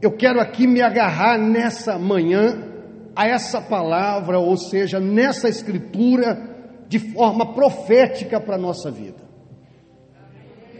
eu 0.00 0.12
quero 0.12 0.40
aqui 0.40 0.66
me 0.66 0.82
agarrar 0.82 1.38
nessa 1.38 1.98
manhã 1.98 2.72
a 3.16 3.26
essa 3.26 3.60
palavra, 3.60 4.38
ou 4.38 4.56
seja, 4.56 4.98
nessa 4.98 5.48
escritura, 5.48 6.54
de 6.88 6.98
forma 6.98 7.54
profética 7.54 8.40
para 8.40 8.56
a 8.56 8.58
nossa 8.58 8.90
vida. 8.90 9.22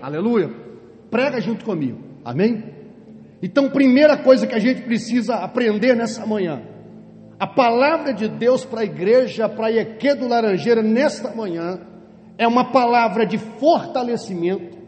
Aleluia. 0.01 0.51
Prega 1.11 1.41
junto 1.41 1.65
comigo. 1.65 1.99
Amém? 2.25 2.75
Então, 3.43 3.71
primeira 3.71 4.17
coisa 4.17 4.47
que 4.47 4.55
a 4.55 4.59
gente 4.59 4.83
precisa 4.83 5.37
aprender 5.37 5.95
nessa 5.95 6.27
manhã, 6.27 6.63
a 7.39 7.47
palavra 7.47 8.13
de 8.13 8.29
Deus 8.29 8.65
para 8.65 8.81
a 8.81 8.85
igreja, 8.85 9.49
para 9.49 9.67
a 9.67 9.73
Eque 9.73 10.15
do 10.15 10.29
Laranjeira, 10.29 10.83
nesta 10.83 11.35
manhã, 11.35 11.81
é 12.39 12.47
uma 12.47 12.73
palavra 12.73 13.27
de 13.27 13.39
fortalecimento, 13.39 14.79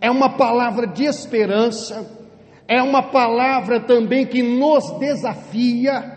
é 0.00 0.10
uma 0.10 0.36
palavra 0.36 0.86
de 0.86 1.04
esperança, 1.04 2.06
é 2.68 2.82
uma 2.82 3.02
palavra 3.02 3.80
também 3.80 4.26
que 4.26 4.42
nos 4.42 4.98
desafia 4.98 6.16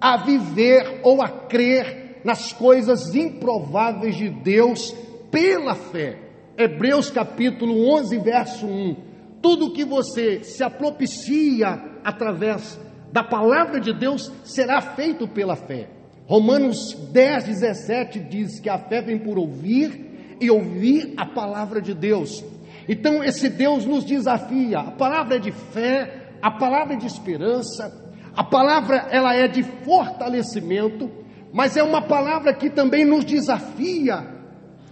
a 0.00 0.16
viver 0.18 1.00
ou 1.02 1.22
a 1.22 1.28
crer 1.28 2.20
nas 2.24 2.52
coisas 2.52 3.14
improváveis 3.14 4.16
de 4.16 4.30
Deus 4.30 4.94
pela 5.30 5.74
fé. 5.74 6.18
Hebreus 6.56 7.10
capítulo 7.10 7.88
11, 7.96 8.18
verso 8.18 8.66
1. 8.66 8.96
Tudo 9.42 9.72
que 9.72 9.84
você 9.84 10.42
se 10.42 10.62
apropicia 10.62 11.82
através 12.02 12.78
da 13.12 13.22
palavra 13.22 13.78
de 13.78 13.92
Deus 13.92 14.32
será 14.42 14.80
feito 14.80 15.28
pela 15.28 15.54
fé. 15.54 15.88
Romanos 16.26 16.94
10, 17.12 17.44
17 17.44 18.20
diz 18.20 18.58
que 18.58 18.70
a 18.70 18.78
fé 18.78 19.02
vem 19.02 19.18
por 19.18 19.38
ouvir 19.38 20.36
e 20.40 20.50
ouvir 20.50 21.12
a 21.16 21.26
palavra 21.26 21.82
de 21.82 21.92
Deus. 21.92 22.42
Então 22.88 23.22
esse 23.22 23.48
Deus 23.48 23.84
nos 23.84 24.04
desafia. 24.04 24.80
A 24.80 24.90
palavra 24.90 25.36
é 25.36 25.38
de 25.38 25.52
fé, 25.52 26.28
a 26.42 26.50
palavra 26.50 26.94
é 26.94 26.96
de 26.96 27.06
esperança, 27.06 27.92
a 28.36 28.44
palavra 28.44 29.06
ela 29.10 29.34
é 29.34 29.48
de 29.48 29.62
fortalecimento, 29.62 31.10
mas 31.52 31.76
é 31.76 31.82
uma 31.82 32.02
palavra 32.02 32.52
que 32.52 32.68
também 32.68 33.04
nos 33.04 33.24
desafia 33.24 34.34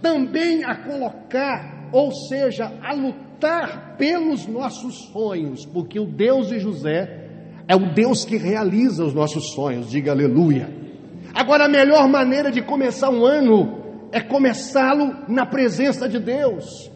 também 0.03 0.65
a 0.65 0.75
colocar, 0.75 1.87
ou 1.93 2.11
seja, 2.11 2.71
a 2.83 2.93
lutar 2.93 3.95
pelos 3.97 4.45
nossos 4.45 5.09
sonhos, 5.13 5.65
porque 5.65 5.97
o 5.97 6.05
Deus 6.05 6.49
de 6.49 6.59
José 6.59 7.29
é 7.67 7.75
o 7.75 7.93
Deus 7.93 8.25
que 8.25 8.35
realiza 8.35 9.05
os 9.05 9.13
nossos 9.13 9.53
sonhos. 9.53 9.89
Diga 9.89 10.11
aleluia. 10.11 10.69
Agora, 11.33 11.65
a 11.65 11.69
melhor 11.69 12.07
maneira 12.09 12.51
de 12.51 12.61
começar 12.61 13.09
um 13.09 13.25
ano 13.25 13.81
é 14.11 14.19
começá-lo 14.19 15.15
na 15.27 15.45
presença 15.45 16.07
de 16.07 16.19
Deus, 16.19 16.91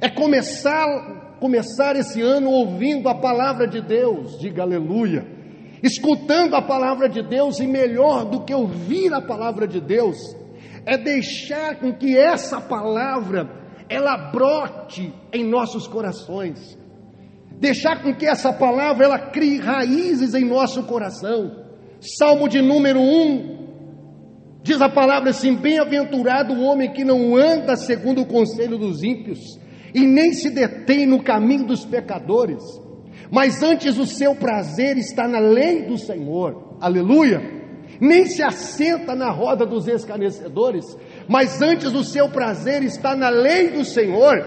é 0.00 0.08
começar, 0.08 1.36
começar 1.40 1.96
esse 1.96 2.20
ano 2.20 2.50
ouvindo 2.50 3.08
a 3.08 3.14
palavra 3.14 3.66
de 3.66 3.80
Deus, 3.80 4.38
diga 4.38 4.62
aleluia, 4.62 5.26
escutando 5.82 6.54
a 6.54 6.62
palavra 6.62 7.08
de 7.08 7.22
Deus, 7.22 7.58
e 7.58 7.66
melhor 7.66 8.24
do 8.26 8.44
que 8.44 8.52
ouvir 8.52 9.12
a 9.14 9.20
palavra 9.20 9.66
de 9.66 9.80
Deus, 9.80 10.18
é 10.84 10.98
deixar 10.98 11.76
com 11.76 11.92
que 11.94 12.16
essa 12.16 12.60
palavra 12.60 13.50
ela 13.88 14.16
brote 14.30 15.12
em 15.32 15.44
nossos 15.44 15.86
corações, 15.86 16.78
deixar 17.58 18.02
com 18.02 18.14
que 18.14 18.26
essa 18.26 18.52
palavra 18.52 19.04
ela 19.04 19.18
crie 19.18 19.58
raízes 19.58 20.34
em 20.34 20.44
nosso 20.44 20.82
coração. 20.84 21.58
Salmo 22.00 22.48
de 22.48 22.62
número 22.62 23.00
1, 23.00 23.60
Diz 24.62 24.80
a 24.80 24.88
palavra 24.88 25.30
assim: 25.30 25.54
bem-aventurado 25.54 26.52
o 26.52 26.62
homem 26.62 26.92
que 26.92 27.04
não 27.04 27.36
anda 27.36 27.76
segundo 27.76 28.22
o 28.22 28.26
conselho 28.26 28.76
dos 28.76 29.02
ímpios, 29.02 29.58
e 29.94 30.06
nem 30.06 30.32
se 30.32 30.50
detém 30.50 31.06
no 31.06 31.22
caminho 31.22 31.66
dos 31.66 31.84
pecadores, 31.84 32.62
mas 33.30 33.62
antes 33.62 33.96
o 33.96 34.06
seu 34.06 34.34
prazer 34.34 34.98
está 34.98 35.28
na 35.28 35.38
lei 35.38 35.82
do 35.82 35.96
Senhor, 35.96 36.76
aleluia. 36.80 37.60
Nem 38.00 38.26
se 38.26 38.42
assenta 38.42 39.14
na 39.14 39.30
roda 39.30 39.66
dos 39.66 39.86
escarnecedores, 39.86 40.96
mas 41.28 41.60
antes 41.60 41.92
o 41.92 42.02
seu 42.02 42.28
prazer 42.28 42.82
está 42.82 43.14
na 43.14 43.28
lei 43.28 43.70
do 43.70 43.84
Senhor, 43.84 44.44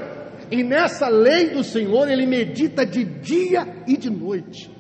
e 0.49 0.63
nessa 0.63 1.07
lei 1.07 1.49
do 1.49 1.63
Senhor 1.63 2.09
ele 2.09 2.25
medita 2.25 2.85
de 2.85 3.03
dia 3.03 3.83
e 3.87 3.95
de 3.95 4.09
noite. 4.09 4.71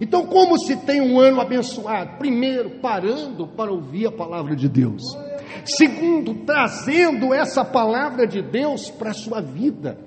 Então, 0.00 0.26
como 0.26 0.58
se 0.58 0.76
tem 0.76 1.00
um 1.00 1.20
ano 1.20 1.40
abençoado? 1.40 2.18
Primeiro, 2.18 2.70
parando 2.80 3.46
para 3.46 3.70
ouvir 3.70 4.06
a 4.06 4.12
palavra 4.12 4.56
de 4.56 4.68
Deus. 4.68 5.02
Segundo, 5.64 6.34
trazendo 6.46 7.32
essa 7.34 7.64
palavra 7.64 8.26
de 8.26 8.42
Deus 8.42 8.90
para 8.90 9.10
a 9.10 9.14
sua 9.14 9.40
vida. 9.40 9.98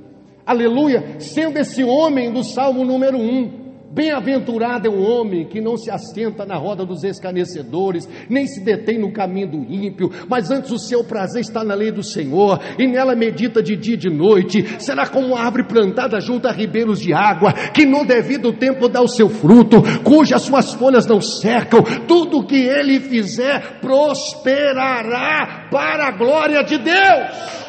Aleluia. 0.46 1.20
Sendo 1.20 1.58
esse 1.58 1.84
homem 1.84 2.31
do 2.31 2.44
Salmo 2.44 2.84
número 2.84 3.18
1, 3.18 3.62
Bem-aventurado 3.94 4.88
é 4.88 4.90
o 4.90 5.00
homem 5.00 5.46
que 5.46 5.62
não 5.62 5.78
se 5.78 5.92
assenta 5.92 6.48
na 6.48 6.56
roda 6.56 6.84
dos 6.84 7.04
escarnecedores, 7.04 8.09
nem 8.28 8.48
se 8.48 8.59
detém 8.59 8.98
no 8.98 9.14
caminho 9.14 9.52
do 9.52 9.58
ímpio, 9.72 10.09
mas 10.28 10.50
antes 10.50 10.72
o 10.72 10.80
seu 10.80 11.04
prazer 11.04 11.42
está 11.42 11.64
na 11.64 11.76
lei 11.76 11.92
do 11.92 12.02
Senhor, 12.02 12.59
e 12.80 12.88
nela 12.88 13.16
medita 13.16 13.62
de 13.62 13.76
dia 13.76 13.94
e 13.94 13.98
de 13.98 14.09
noite. 14.09 14.81
Será 14.81 15.06
como 15.06 15.36
árvore 15.36 15.68
plantada 15.68 16.20
junto 16.20 16.48
a 16.48 16.52
ribeiros 16.52 17.00
de 17.00 17.14
água, 17.14 17.54
que 17.72 17.86
no 17.86 18.04
devido 18.04 18.52
tempo 18.52 18.90
dá 18.90 19.00
o 19.00 19.08
seu 19.08 19.30
fruto, 19.30 19.84
cujas 20.04 20.42
suas 20.42 20.74
folhas 20.74 21.06
não 21.06 21.22
secam, 21.22 21.84
tudo 22.08 22.48
que 22.48 22.66
ele 22.66 23.00
fizer 23.00 23.80
prosperará 23.80 25.68
para 25.70 26.08
a 26.08 26.12
glória 26.18 26.64
de 26.64 26.80
Deus. 26.80 27.64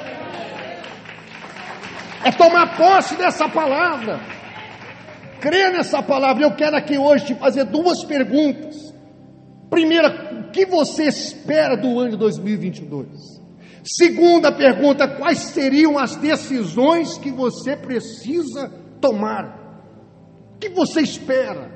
É 2.24 2.32
tomar 2.32 2.78
posse 2.78 3.14
dessa 3.14 3.46
palavra 3.46 4.33
crê 5.44 5.70
nessa 5.70 6.02
palavra. 6.02 6.42
Eu 6.42 6.56
quero 6.56 6.74
aqui 6.74 6.96
hoje 6.96 7.26
te 7.26 7.34
fazer 7.34 7.64
duas 7.64 8.02
perguntas. 8.02 8.94
Primeira, 9.68 10.40
o 10.40 10.50
que 10.50 10.64
você 10.64 11.04
espera 11.04 11.76
do 11.76 12.00
ano 12.00 12.12
de 12.12 12.16
2022? 12.16 13.42
Segunda 13.84 14.50
pergunta, 14.50 15.06
quais 15.06 15.40
seriam 15.40 15.98
as 15.98 16.16
decisões 16.16 17.18
que 17.18 17.30
você 17.30 17.76
precisa 17.76 18.72
tomar? 18.98 19.60
O 20.54 20.58
que 20.58 20.70
você 20.70 21.02
espera? 21.02 21.70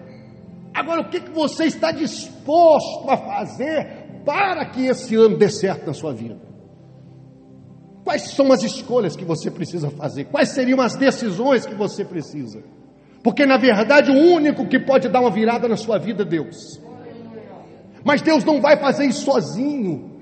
Agora, 0.73 1.03
o 1.03 1.11
que 1.11 1.21
você 1.21 1.65
está 1.65 1.93
disposto 1.93 3.11
a 3.11 3.19
fazer 3.19 4.23
para 4.25 4.65
que 4.65 4.87
esse 4.87 5.15
ano 5.15 5.37
dê 5.37 5.51
certo 5.51 5.87
na 5.87 5.93
sua 5.93 6.15
vida? 6.15 6.41
Quais 8.03 8.31
são 8.31 8.51
as 8.51 8.63
escolhas 8.63 9.15
que 9.15 9.25
você 9.27 9.51
precisa 9.51 9.91
fazer? 9.91 10.25
Quais 10.27 10.51
seriam 10.51 10.81
as 10.81 10.97
decisões 10.97 11.67
que 11.67 11.75
você 11.75 12.03
precisa? 12.03 12.63
Porque 13.23 13.45
na 13.45 13.57
verdade 13.57 14.11
o 14.11 14.15
único 14.15 14.67
que 14.67 14.79
pode 14.79 15.09
dar 15.09 15.21
uma 15.21 15.31
virada 15.31 15.69
na 15.69 15.77
sua 15.77 15.99
vida 15.99 16.23
é 16.23 16.27
Deus. 16.27 16.81
Mas 18.05 18.23
Deus 18.23 18.45
não 18.45 18.61
vai 18.61 18.79
fazer 18.79 19.07
isso 19.07 19.25
sozinho. 19.25 20.19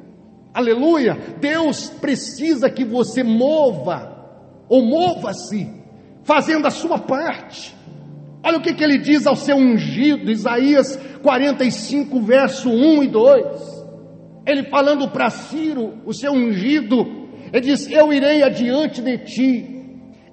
Aleluia! 0.53 1.17
Deus 1.39 1.91
precisa 1.91 2.71
que 2.71 2.85
você 2.85 3.23
mova, 3.23 4.27
ou 4.69 4.83
mova-se, 4.83 5.71
fazendo 6.25 6.67
a 6.67 6.71
sua 6.71 6.99
parte. 6.99 7.77
Olha 8.43 8.59
o 8.59 8.63
que, 8.63 8.73
que 8.73 8.83
ele 8.83 8.99
diz 8.99 9.27
ao 9.27 9.37
seu 9.37 9.57
ungido, 9.57 10.31
Isaías 10.31 10.99
45, 11.23 12.21
verso 12.21 12.71
1 12.71 13.03
e 13.03 13.07
2. 13.09 13.77
Ele 14.47 14.63
falando 14.65 15.09
para 15.09 15.29
Ciro, 15.29 15.95
o 16.07 16.15
seu 16.15 16.33
ungido, 16.33 17.29
ele 17.53 17.61
diz: 17.61 17.91
Eu 17.91 18.13
irei 18.13 18.43
adiante 18.43 19.03
de 19.03 19.19
ti, 19.19 19.76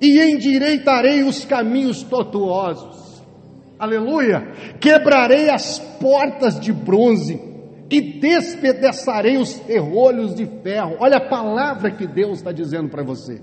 e 0.03 0.21
endireitarei 0.21 1.23
os 1.23 1.45
caminhos 1.45 2.03
tortuosos. 2.03 3.23
Aleluia! 3.79 4.51
Quebrarei 4.77 5.49
as 5.49 5.79
portas 5.79 6.59
de 6.59 6.73
bronze 6.73 7.39
e 7.89 8.01
despedaçarei 8.19 9.37
os 9.37 9.53
ferrolhos 9.59 10.35
de 10.35 10.45
ferro. 10.61 10.97
Olha 10.99 11.17
a 11.17 11.29
palavra 11.29 11.89
que 11.89 12.05
Deus 12.05 12.39
está 12.39 12.51
dizendo 12.51 12.89
para 12.89 13.01
você. 13.01 13.41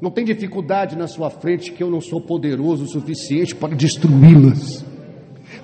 Não 0.00 0.10
tem 0.10 0.24
dificuldade 0.24 0.98
na 0.98 1.06
sua 1.06 1.30
frente 1.30 1.70
que 1.70 1.82
eu 1.82 1.90
não 1.90 2.00
sou 2.00 2.20
poderoso 2.20 2.84
o 2.84 2.88
suficiente 2.88 3.54
para 3.54 3.76
destruí-las, 3.76 4.84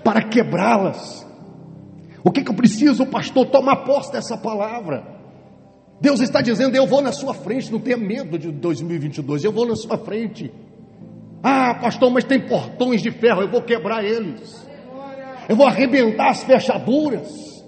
para 0.04 0.22
quebrá-las. 0.22 1.26
O 2.22 2.30
que, 2.30 2.44
que 2.44 2.50
eu 2.50 2.54
preciso, 2.54 3.04
pastor? 3.04 3.46
Tomar 3.46 3.84
posse 3.84 4.12
dessa 4.12 4.36
palavra. 4.36 5.19
Deus 6.00 6.20
está 6.20 6.40
dizendo: 6.40 6.74
Eu 6.74 6.86
vou 6.86 7.02
na 7.02 7.12
sua 7.12 7.34
frente, 7.34 7.70
não 7.70 7.78
tenha 7.78 7.96
medo 7.96 8.38
de 8.38 8.50
2022, 8.50 9.44
eu 9.44 9.52
vou 9.52 9.66
na 9.66 9.76
sua 9.76 9.98
frente. 9.98 10.50
Ah, 11.42 11.74
pastor, 11.74 12.10
mas 12.10 12.24
tem 12.24 12.40
portões 12.40 13.02
de 13.02 13.10
ferro, 13.10 13.42
eu 13.42 13.48
vou 13.48 13.62
quebrar 13.62 14.04
eles, 14.04 14.66
eu 15.48 15.56
vou 15.56 15.66
arrebentar 15.66 16.30
as 16.30 16.42
fechaduras, 16.42 17.64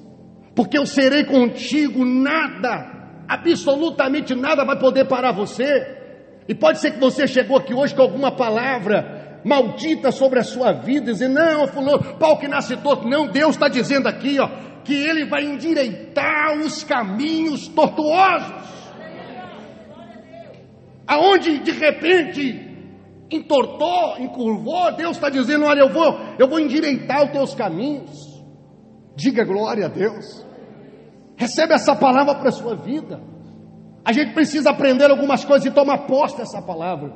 porque 0.55 0.77
eu 0.77 0.87
serei 0.87 1.25
contigo, 1.25 2.05
nada, 2.05 3.25
absolutamente 3.29 4.35
nada 4.35 4.65
vai 4.65 4.79
poder 4.79 5.07
parar 5.07 5.33
você. 5.33 6.01
E 6.49 6.55
pode 6.55 6.81
ser 6.81 6.93
que 6.93 6.99
você 7.01 7.27
chegou 7.27 7.57
aqui 7.57 7.73
hoje 7.73 7.95
com 7.95 8.03
alguma 8.03 8.33
palavra 8.33 9.41
maldita 9.45 10.11
sobre 10.11 10.39
a 10.39 10.45
sua 10.45 10.73
vida, 10.73 11.13
dizendo: 11.13 11.35
Não, 11.35 11.67
fulano, 11.67 12.17
pau 12.19 12.39
que 12.39 12.49
nasce 12.49 12.77
torto. 12.77 13.09
Não, 13.09 13.27
Deus 13.27 13.55
está 13.55 13.69
dizendo 13.69 14.07
aqui, 14.07 14.39
ó, 14.39 14.49
que 14.85 14.95
Ele 14.95 15.27
vai 15.27 15.45
endireitar 15.45 16.59
os 16.59 16.85
caminhos 16.85 17.69
tortuosos. 17.69 18.63
Aonde 21.07 21.59
de 21.59 21.73
repente 21.73 22.73
entortou, 23.31 24.19
encurvou, 24.19 24.95
Deus 24.97 25.17
está 25.17 25.29
dizendo: 25.29 25.65
olha, 25.65 25.81
eu 25.81 25.93
vou, 25.93 26.19
eu 26.39 26.49
vou 26.49 26.61
endireitar 26.61 27.25
os 27.25 27.31
teus 27.31 27.55
caminhos. 27.55 28.11
Diga 29.17 29.45
glória 29.45 29.87
a 29.87 29.89
Deus. 29.89 30.45
Recebe 31.37 31.75
essa 31.75 31.95
palavra 31.95 32.35
para 32.37 32.49
a 32.49 32.53
sua 32.53 32.77
vida. 32.77 33.21
A 34.05 34.13
gente 34.13 34.33
precisa 34.33 34.71
aprender 34.71 35.11
algumas 35.11 35.45
coisas 35.45 35.67
e 35.67 35.71
tomar 35.71 36.07
posse 36.07 36.37
dessa 36.37 36.61
palavra. 36.61 37.13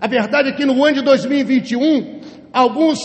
A 0.00 0.06
verdade 0.06 0.50
é 0.50 0.52
que 0.52 0.66
no 0.66 0.84
ano 0.84 0.96
de 0.96 1.02
2021, 1.02 2.20
alguns, 2.52 3.00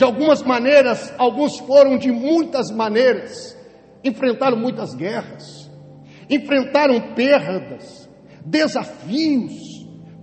de 0.00 0.04
algumas 0.04 0.42
maneiras, 0.42 1.12
alguns 1.18 1.58
foram 1.58 1.98
de 1.98 2.10
muitas 2.10 2.70
maneiras, 2.70 3.54
enfrentaram 4.02 4.56
muitas 4.56 4.94
guerras, 4.94 5.70
enfrentaram 6.30 6.98
perdas, 7.14 8.08
desafios, 8.42 9.52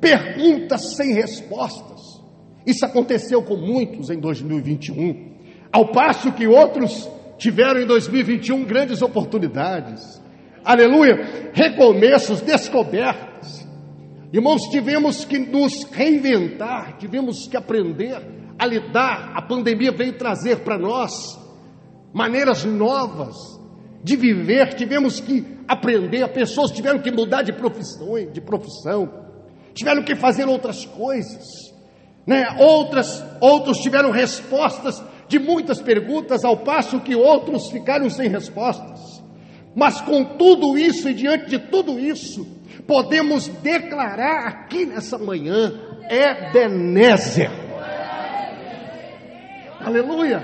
perguntas 0.01 0.95
sem 0.95 1.13
respostas. 1.13 2.01
Isso 2.65 2.83
aconteceu 2.87 3.43
com 3.43 3.55
muitos 3.55 4.09
em 4.09 4.19
2021, 4.19 5.35
ao 5.71 5.91
passo 5.91 6.31
que 6.31 6.47
outros 6.47 7.07
tiveram 7.37 7.79
em 7.79 7.85
2021 7.85 8.65
grandes 8.65 9.03
oportunidades. 9.03 10.19
Aleluia! 10.65 11.51
Recomeços, 11.53 12.41
descobertas. 12.41 13.67
Irmãos, 14.33 14.63
tivemos 14.71 15.23
que 15.23 15.37
nos 15.37 15.83
reinventar, 15.83 16.97
tivemos 16.97 17.47
que 17.47 17.55
aprender 17.55 18.37
a 18.57 18.65
lidar. 18.65 19.31
A 19.35 19.41
pandemia 19.41 19.91
veio 19.91 20.17
trazer 20.17 20.59
para 20.59 20.77
nós 20.77 21.37
maneiras 22.13 22.63
novas 22.65 23.35
de 24.03 24.15
viver, 24.15 24.73
tivemos 24.73 25.19
que 25.19 25.45
aprender, 25.67 26.27
pessoas 26.29 26.71
tiveram 26.71 26.99
que 26.99 27.11
mudar 27.11 27.41
de 27.41 27.51
profissão, 27.51 28.15
de 28.31 28.41
profissão, 28.41 29.11
tiveram 29.73 30.03
que 30.03 30.15
fazer 30.15 30.47
outras 30.47 30.85
coisas, 30.85 31.43
né? 32.25 32.55
Outras, 32.59 33.23
outros 33.41 33.79
tiveram 33.79 34.11
respostas 34.11 35.03
de 35.27 35.39
muitas 35.39 35.81
perguntas, 35.81 36.45
ao 36.45 36.57
passo 36.57 37.01
que 37.01 37.15
outros 37.15 37.69
ficaram 37.69 38.09
sem 38.09 38.29
respostas. 38.29 39.21
Mas 39.75 40.01
com 40.01 40.23
tudo 40.23 40.77
isso 40.77 41.09
e 41.09 41.13
diante 41.13 41.49
de 41.49 41.59
tudo 41.59 41.99
isso, 41.99 42.47
podemos 42.87 43.47
declarar 43.47 44.47
aqui 44.47 44.85
nessa 44.85 45.17
manhã: 45.17 45.73
Ebenezer. 46.09 47.66
Aleluia. 49.87 50.43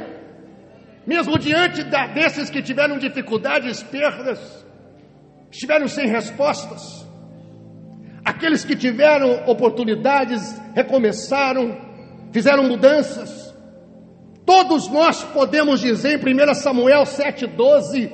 Mesmo 1.06 1.38
diante 1.38 1.84
da, 1.84 2.08
desses 2.08 2.50
que 2.50 2.62
tiveram 2.62 2.98
dificuldades, 2.98 3.84
perdas, 3.84 4.40
estiveram 5.52 5.86
sem 5.86 6.08
respostas, 6.08 7.06
aqueles 8.24 8.64
que 8.64 8.74
tiveram 8.74 9.44
oportunidades, 9.46 10.42
recomeçaram, 10.74 11.78
fizeram 12.32 12.64
mudanças, 12.64 13.54
todos 14.46 14.88
nós 14.88 15.22
podemos 15.26 15.82
dizer 15.82 16.26
em 16.26 16.50
1 16.50 16.54
Samuel 16.54 17.04
7,12: 17.04 18.10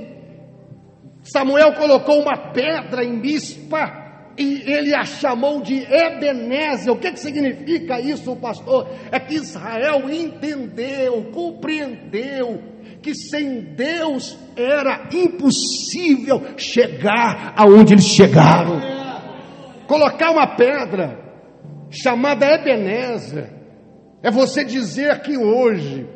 Samuel 1.21 1.73
colocou 1.73 2.19
uma 2.23 2.37
pedra 2.51 3.03
em 3.03 3.13
Mispa 3.13 3.98
e 4.39 4.63
ele 4.65 4.95
a 4.95 5.03
chamou 5.03 5.61
de 5.61 5.83
Ebenezer. 5.83 6.93
O 6.93 6.97
que, 6.97 7.11
que 7.11 7.19
significa 7.19 7.99
isso, 7.99 8.33
pastor? 8.37 8.87
É 9.11 9.19
que 9.19 9.35
Israel 9.35 10.09
entendeu, 10.09 11.29
compreendeu 11.33 12.63
que 13.01 13.13
sem 13.13 13.59
Deus 13.75 14.39
era 14.55 15.09
impossível 15.11 16.41
chegar 16.55 17.53
aonde 17.57 17.93
eles 17.93 18.05
chegaram. 18.05 18.81
Colocar 19.85 20.31
uma 20.31 20.55
pedra 20.55 21.19
chamada 21.89 22.45
Ebenezer 22.45 23.51
é 24.23 24.31
você 24.31 24.63
dizer 24.63 25.19
que 25.21 25.37
hoje, 25.37 26.07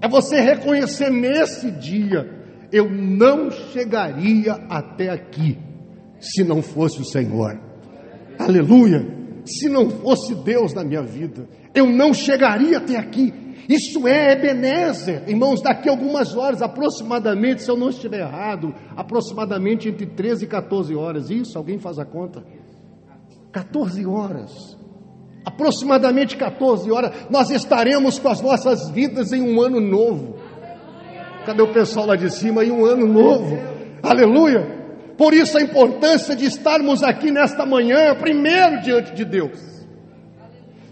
é 0.00 0.06
você 0.06 0.40
reconhecer 0.40 1.10
nesse 1.10 1.68
dia, 1.72 2.30
eu 2.70 2.88
não 2.88 3.50
chegaria 3.50 4.52
até 4.68 5.10
aqui 5.10 5.65
se 6.20 6.44
não 6.44 6.62
fosse 6.62 7.00
o 7.00 7.04
Senhor. 7.04 7.58
Aleluia! 8.38 9.16
Se 9.44 9.68
não 9.68 9.88
fosse 9.88 10.34
Deus 10.34 10.74
na 10.74 10.82
minha 10.82 11.02
vida, 11.02 11.48
eu 11.74 11.86
não 11.86 12.12
chegaria 12.12 12.78
até 12.78 12.96
aqui. 12.96 13.32
Isso 13.68 14.06
é 14.06 14.32
Ebenezer, 14.32 15.24
irmãos, 15.28 15.60
daqui 15.60 15.88
a 15.88 15.92
algumas 15.92 16.36
horas, 16.36 16.62
aproximadamente, 16.62 17.62
se 17.62 17.70
eu 17.70 17.76
não 17.76 17.88
estiver 17.88 18.20
errado, 18.20 18.74
aproximadamente 18.96 19.88
entre 19.88 20.06
13 20.06 20.44
e 20.44 20.48
14 20.48 20.94
horas. 20.94 21.30
Isso, 21.30 21.58
alguém 21.58 21.78
faz 21.78 21.98
a 21.98 22.04
conta? 22.04 22.44
14 23.52 24.06
horas. 24.06 24.76
Aproximadamente 25.44 26.36
14 26.36 26.90
horas, 26.90 27.12
nós 27.30 27.50
estaremos 27.50 28.18
com 28.18 28.28
as 28.28 28.40
nossas 28.40 28.90
vidas 28.90 29.32
em 29.32 29.42
um 29.42 29.60
ano 29.60 29.80
novo. 29.80 30.36
Cadê 31.44 31.62
o 31.62 31.72
pessoal 31.72 32.06
lá 32.06 32.16
de 32.16 32.30
cima? 32.30 32.64
Em 32.64 32.70
um 32.70 32.84
ano 32.84 33.06
novo. 33.06 33.56
Aleluia. 34.02 34.85
Por 35.16 35.32
isso 35.32 35.56
a 35.56 35.62
importância 35.62 36.36
de 36.36 36.44
estarmos 36.44 37.02
aqui 37.02 37.30
nesta 37.30 37.64
manhã, 37.64 38.14
primeiro 38.14 38.82
diante 38.82 39.14
de 39.14 39.24
Deus. 39.24 39.76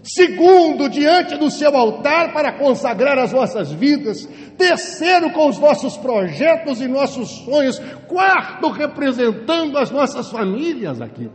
Segundo, 0.05 0.87
diante 0.87 1.35
do 1.35 1.49
seu 1.49 1.75
altar 1.75 2.31
para 2.31 2.53
consagrar 2.53 3.17
as 3.17 3.33
nossas 3.33 3.71
vidas. 3.71 4.29
Terceiro, 4.55 5.31
com 5.31 5.49
os 5.49 5.57
nossos 5.57 5.97
projetos 5.97 6.79
e 6.79 6.87
nossos 6.87 7.27
sonhos. 7.43 7.79
Quarto, 8.07 8.69
representando 8.69 9.79
as 9.79 9.89
nossas 9.89 10.29
famílias 10.29 11.01
aqui. 11.01 11.27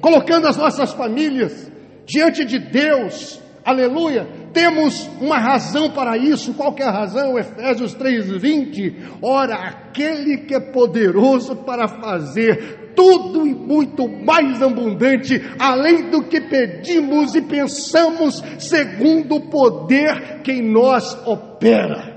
Colocando 0.00 0.46
as 0.46 0.56
nossas 0.56 0.92
famílias 0.92 1.68
diante 2.06 2.44
de 2.44 2.60
Deus. 2.60 3.40
Aleluia. 3.64 4.37
Temos 4.58 5.08
uma 5.20 5.38
razão 5.38 5.88
para 5.88 6.18
isso. 6.18 6.52
Qual 6.52 6.74
é 6.76 6.82
a 6.82 6.90
razão? 6.90 7.38
Efésios 7.38 7.94
3:20. 7.94 8.92
Ora, 9.22 9.54
aquele 9.54 10.38
que 10.38 10.52
é 10.52 10.58
poderoso 10.58 11.54
para 11.54 11.86
fazer 11.86 12.90
tudo 12.96 13.46
e 13.46 13.54
muito 13.54 14.08
mais 14.08 14.60
abundante, 14.60 15.40
além 15.60 16.10
do 16.10 16.24
que 16.24 16.40
pedimos 16.40 17.36
e 17.36 17.42
pensamos, 17.42 18.42
segundo 18.58 19.36
o 19.36 19.48
poder 19.48 20.42
que 20.42 20.50
em 20.50 20.72
nós 20.72 21.16
opera. 21.24 22.16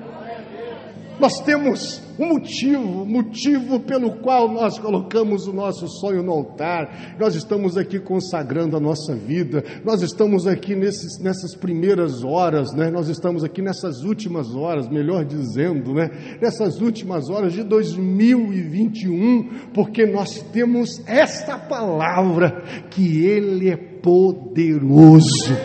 Nós 1.20 1.40
temos 1.42 2.02
um 2.22 2.28
motivo, 2.28 3.04
motivo 3.04 3.80
pelo 3.80 4.20
qual 4.20 4.48
nós 4.48 4.78
colocamos 4.78 5.48
o 5.48 5.54
nosso 5.54 5.88
sonho 5.88 6.22
no 6.22 6.32
altar. 6.32 7.16
Nós 7.20 7.34
estamos 7.34 7.76
aqui 7.76 8.00
consagrando 8.00 8.78
a 8.78 8.80
nossa 8.80 9.16
vida. 9.16 9.64
Nós 9.84 10.04
estamos 10.04 10.46
aqui 10.46 10.76
nesses, 10.76 11.20
nessas 11.20 11.56
primeiras 11.56 12.24
horas, 12.24 12.72
né? 12.74 12.92
Nós 12.92 13.10
estamos 13.10 13.44
aqui 13.44 13.64
nessas 13.64 14.04
últimas 14.04 14.56
horas, 14.56 14.88
melhor 14.88 15.26
dizendo, 15.26 15.96
né? 15.96 16.12
Nessas 16.40 16.80
últimas 16.80 17.28
horas 17.28 17.54
de 17.54 17.64
2021, 17.64 19.72
porque 19.74 20.06
nós 20.06 20.44
temos 20.54 21.02
esta 21.08 21.58
palavra 21.58 22.62
que 22.92 23.26
ele 23.26 23.68
é 23.68 23.78
poderoso. 23.78 25.58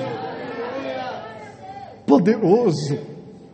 Poderoso 2.07 2.99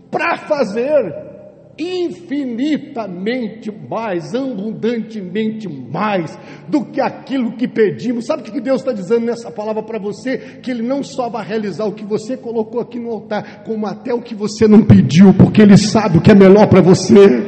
para 0.08 0.36
fazer 0.36 1.31
infinitamente 1.78 3.70
mais, 3.70 4.34
abundantemente 4.34 5.68
mais 5.68 6.38
do 6.68 6.84
que 6.84 7.00
aquilo 7.00 7.56
que 7.56 7.66
pedimos. 7.66 8.26
Sabe 8.26 8.42
o 8.42 8.52
que 8.52 8.60
Deus 8.60 8.82
está 8.82 8.92
dizendo 8.92 9.24
nessa 9.26 9.50
palavra 9.50 9.82
para 9.82 9.98
você? 9.98 10.38
Que 10.62 10.70
Ele 10.70 10.82
não 10.82 11.02
só 11.02 11.28
vai 11.28 11.44
realizar 11.46 11.86
o 11.86 11.92
que 11.92 12.04
você 12.04 12.36
colocou 12.36 12.80
aqui 12.80 12.98
no 12.98 13.10
altar, 13.10 13.64
como 13.64 13.86
até 13.86 14.12
o 14.12 14.20
que 14.20 14.34
você 14.34 14.68
não 14.68 14.82
pediu, 14.84 15.32
porque 15.34 15.62
Ele 15.62 15.76
sabe 15.76 16.18
o 16.18 16.20
que 16.20 16.30
é 16.30 16.34
melhor 16.34 16.66
para 16.66 16.82
você. 16.82 17.46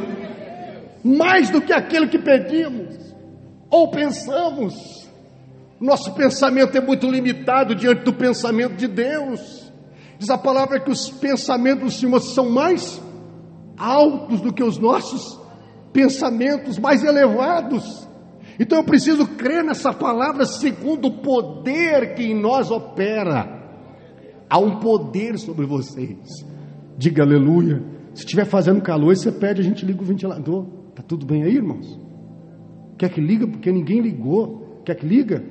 Mais 1.03 1.49
do 1.51 1.61
que 1.61 1.71
aquilo 1.71 2.09
que 2.09 2.17
pedimos 2.17 2.95
ou 3.69 3.89
pensamos. 3.89 5.05
Nosso 5.79 6.13
pensamento 6.13 6.75
é 6.75 6.81
muito 6.81 7.07
limitado 7.09 7.75
diante 7.75 8.03
do 8.03 8.13
pensamento 8.13 8.75
de 8.75 8.87
Deus. 8.87 9.71
Diz 10.17 10.29
a 10.29 10.37
palavra 10.37 10.79
que 10.79 10.89
os 10.89 11.09
pensamentos 11.09 11.83
do 11.83 11.91
Senhor 11.91 12.19
são 12.21 12.49
mais 12.49 13.01
altos 13.77 14.41
do 14.41 14.53
que 14.53 14.63
os 14.63 14.77
nossos 14.77 15.39
pensamentos 15.91 16.77
mais 16.77 17.03
elevados. 17.03 18.07
Então 18.59 18.79
eu 18.79 18.85
preciso 18.85 19.27
crer 19.27 19.63
nessa 19.63 19.93
palavra 19.93 20.45
segundo 20.45 21.07
o 21.07 21.21
poder 21.21 22.15
que 22.15 22.23
em 22.23 22.39
nós 22.39 22.71
opera. 22.71 23.55
Há 24.49 24.59
um 24.59 24.79
poder 24.79 25.37
sobre 25.37 25.65
vocês. 25.65 26.45
Diga 26.97 27.23
aleluia. 27.23 27.83
Se 28.13 28.23
estiver 28.23 28.45
fazendo 28.45 28.81
calor, 28.81 29.15
você 29.15 29.31
pede, 29.31 29.61
a 29.61 29.63
gente 29.63 29.85
liga 29.85 30.01
o 30.01 30.05
ventilador. 30.05 30.65
Tá 30.95 31.03
tudo 31.03 31.25
bem 31.25 31.43
aí, 31.43 31.55
irmãos? 31.55 31.99
Quer 32.97 33.09
que 33.09 33.19
liga? 33.19 33.45
Porque 33.45 33.71
ninguém 33.71 33.99
ligou. 33.99 34.81
Quer 34.85 34.95
que 34.95 35.05
liga? 35.05 35.43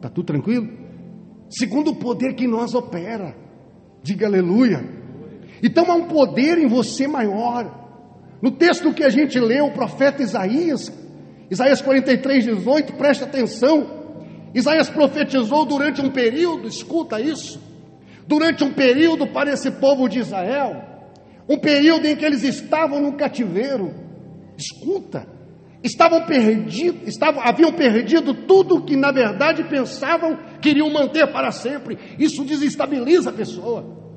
Tá 0.00 0.08
tudo 0.08 0.26
tranquilo? 0.26 0.66
Segundo 1.50 1.90
o 1.90 1.96
poder 1.96 2.34
que 2.34 2.44
em 2.44 2.48
nós 2.48 2.74
opera. 2.74 3.36
Diga 4.02 4.26
aleluia. 4.26 4.99
Então 5.62 5.90
há 5.90 5.94
um 5.94 6.06
poder 6.06 6.58
em 6.58 6.66
você 6.66 7.06
maior. 7.06 7.78
No 8.42 8.50
texto 8.50 8.92
que 8.92 9.04
a 9.04 9.10
gente 9.10 9.38
leu, 9.38 9.66
o 9.66 9.72
profeta 9.72 10.22
Isaías, 10.22 10.90
Isaías 11.50 11.82
43, 11.82 12.44
18, 12.44 12.94
preste 12.94 13.24
atenção. 13.24 14.00
Isaías 14.54 14.88
profetizou 14.88 15.66
durante 15.66 16.00
um 16.00 16.10
período, 16.10 16.66
escuta 16.66 17.20
isso, 17.20 17.60
durante 18.26 18.64
um 18.64 18.72
período 18.72 19.26
para 19.26 19.52
esse 19.52 19.70
povo 19.72 20.08
de 20.08 20.20
Israel, 20.20 20.82
um 21.48 21.58
período 21.58 22.06
em 22.06 22.16
que 22.16 22.24
eles 22.24 22.42
estavam 22.42 23.00
no 23.00 23.12
cativeiro. 23.12 23.92
Escuta, 24.56 25.26
estavam 25.82 26.24
perdidos, 26.26 27.08
estavam, 27.08 27.42
haviam 27.42 27.72
perdido 27.72 28.34
tudo 28.46 28.84
que 28.84 28.96
na 28.96 29.10
verdade 29.10 29.64
pensavam 29.64 30.38
queriam 30.60 30.90
manter 30.90 31.30
para 31.32 31.50
sempre. 31.50 31.98
Isso 32.18 32.44
desestabiliza 32.44 33.30
a 33.30 33.32
pessoa. 33.32 34.09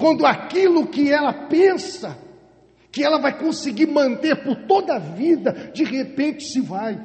Quando 0.00 0.24
aquilo 0.24 0.86
que 0.86 1.12
ela 1.12 1.46
pensa 1.46 2.16
que 2.90 3.04
ela 3.04 3.18
vai 3.18 3.38
conseguir 3.38 3.86
manter 3.86 4.42
por 4.42 4.56
toda 4.66 4.94
a 4.94 4.98
vida, 4.98 5.70
de 5.74 5.84
repente 5.84 6.42
se 6.42 6.58
vai. 6.58 6.98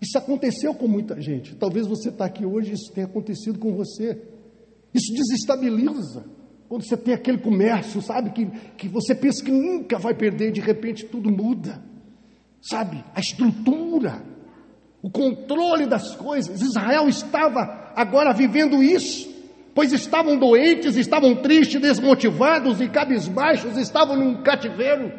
Isso 0.00 0.18
aconteceu 0.18 0.74
com 0.74 0.88
muita 0.88 1.20
gente. 1.20 1.54
Talvez 1.54 1.86
você 1.86 2.08
está 2.08 2.24
aqui 2.24 2.44
hoje 2.44 2.72
e 2.72 2.74
isso 2.74 2.92
tenha 2.92 3.06
acontecido 3.06 3.56
com 3.60 3.72
você. 3.72 4.20
Isso 4.92 5.14
desestabiliza. 5.14 6.24
Quando 6.68 6.84
você 6.84 6.96
tem 6.96 7.14
aquele 7.14 7.38
comércio, 7.38 8.02
sabe, 8.02 8.30
que, 8.30 8.46
que 8.76 8.88
você 8.88 9.14
pensa 9.14 9.44
que 9.44 9.52
nunca 9.52 9.96
vai 9.96 10.12
perder, 10.12 10.50
de 10.50 10.60
repente 10.60 11.04
tudo 11.04 11.30
muda. 11.30 11.80
Sabe, 12.60 13.04
a 13.14 13.20
estrutura, 13.20 14.24
o 15.00 15.08
controle 15.08 15.86
das 15.86 16.16
coisas. 16.16 16.60
Israel 16.60 17.08
estava 17.08 17.92
agora 17.94 18.32
vivendo 18.32 18.82
isso, 18.82 19.31
pois 19.74 19.92
estavam 19.92 20.36
doentes, 20.36 20.96
estavam 20.96 21.34
tristes, 21.36 21.80
desmotivados 21.80 22.80
e 22.80 22.88
cabisbaixos, 22.88 23.76
estavam 23.76 24.16
num 24.16 24.42
cativeiro. 24.42 25.12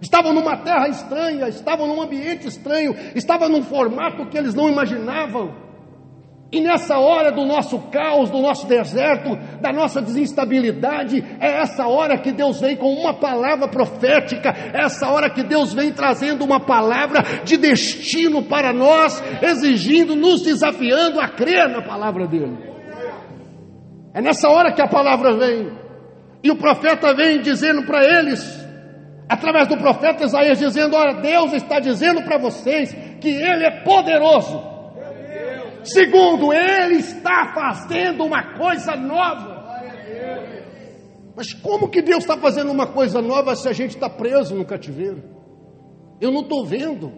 Estavam 0.00 0.32
numa 0.32 0.56
terra 0.58 0.88
estranha, 0.88 1.48
estavam 1.48 1.86
num 1.86 2.02
ambiente 2.02 2.46
estranho, 2.46 2.94
estavam 3.14 3.48
num 3.48 3.62
formato 3.62 4.26
que 4.26 4.36
eles 4.36 4.54
não 4.54 4.68
imaginavam. 4.68 5.66
E 6.52 6.60
nessa 6.60 6.98
hora 6.98 7.32
do 7.32 7.44
nosso 7.44 7.78
caos, 7.90 8.30
do 8.30 8.38
nosso 8.38 8.66
deserto, 8.66 9.36
da 9.60 9.72
nossa 9.72 10.00
desinstabilidade, 10.00 11.24
é 11.40 11.60
essa 11.60 11.88
hora 11.88 12.16
que 12.18 12.30
Deus 12.30 12.60
vem 12.60 12.76
com 12.76 12.92
uma 12.94 13.14
palavra 13.14 13.66
profética, 13.66 14.54
é 14.72 14.84
essa 14.84 15.08
hora 15.08 15.28
que 15.28 15.42
Deus 15.42 15.72
vem 15.72 15.90
trazendo 15.92 16.44
uma 16.44 16.60
palavra 16.60 17.24
de 17.42 17.56
destino 17.56 18.42
para 18.42 18.72
nós, 18.72 19.20
exigindo, 19.42 20.14
nos 20.14 20.42
desafiando 20.42 21.18
a 21.18 21.26
crer 21.26 21.68
na 21.68 21.82
palavra 21.82 22.28
dele. 22.28 22.56
É 24.16 24.22
nessa 24.22 24.48
hora 24.48 24.72
que 24.72 24.80
a 24.80 24.88
palavra 24.88 25.36
vem, 25.36 25.70
e 26.42 26.50
o 26.50 26.56
profeta 26.56 27.14
vem 27.14 27.42
dizendo 27.42 27.84
para 27.84 28.02
eles: 28.02 28.40
através 29.28 29.68
do 29.68 29.76
profeta 29.76 30.24
Isaías, 30.24 30.58
dizendo: 30.58 30.96
Olha, 30.96 31.20
Deus 31.20 31.52
está 31.52 31.78
dizendo 31.78 32.22
para 32.22 32.38
vocês 32.38 32.94
que 33.20 33.28
Ele 33.28 33.66
é 33.66 33.82
poderoso. 33.82 34.58
Segundo, 35.84 36.50
Ele 36.50 36.94
está 36.94 37.52
fazendo 37.54 38.24
uma 38.24 38.56
coisa 38.56 38.96
nova. 38.96 39.54
Mas 41.36 41.52
como 41.52 41.90
que 41.90 42.00
Deus 42.00 42.20
está 42.20 42.38
fazendo 42.38 42.72
uma 42.72 42.86
coisa 42.86 43.20
nova 43.20 43.54
se 43.54 43.68
a 43.68 43.72
gente 43.74 43.96
está 43.96 44.08
preso 44.08 44.54
no 44.54 44.64
cativeiro? 44.64 45.22
Eu 46.18 46.32
não 46.32 46.40
estou 46.40 46.64
vendo. 46.64 47.12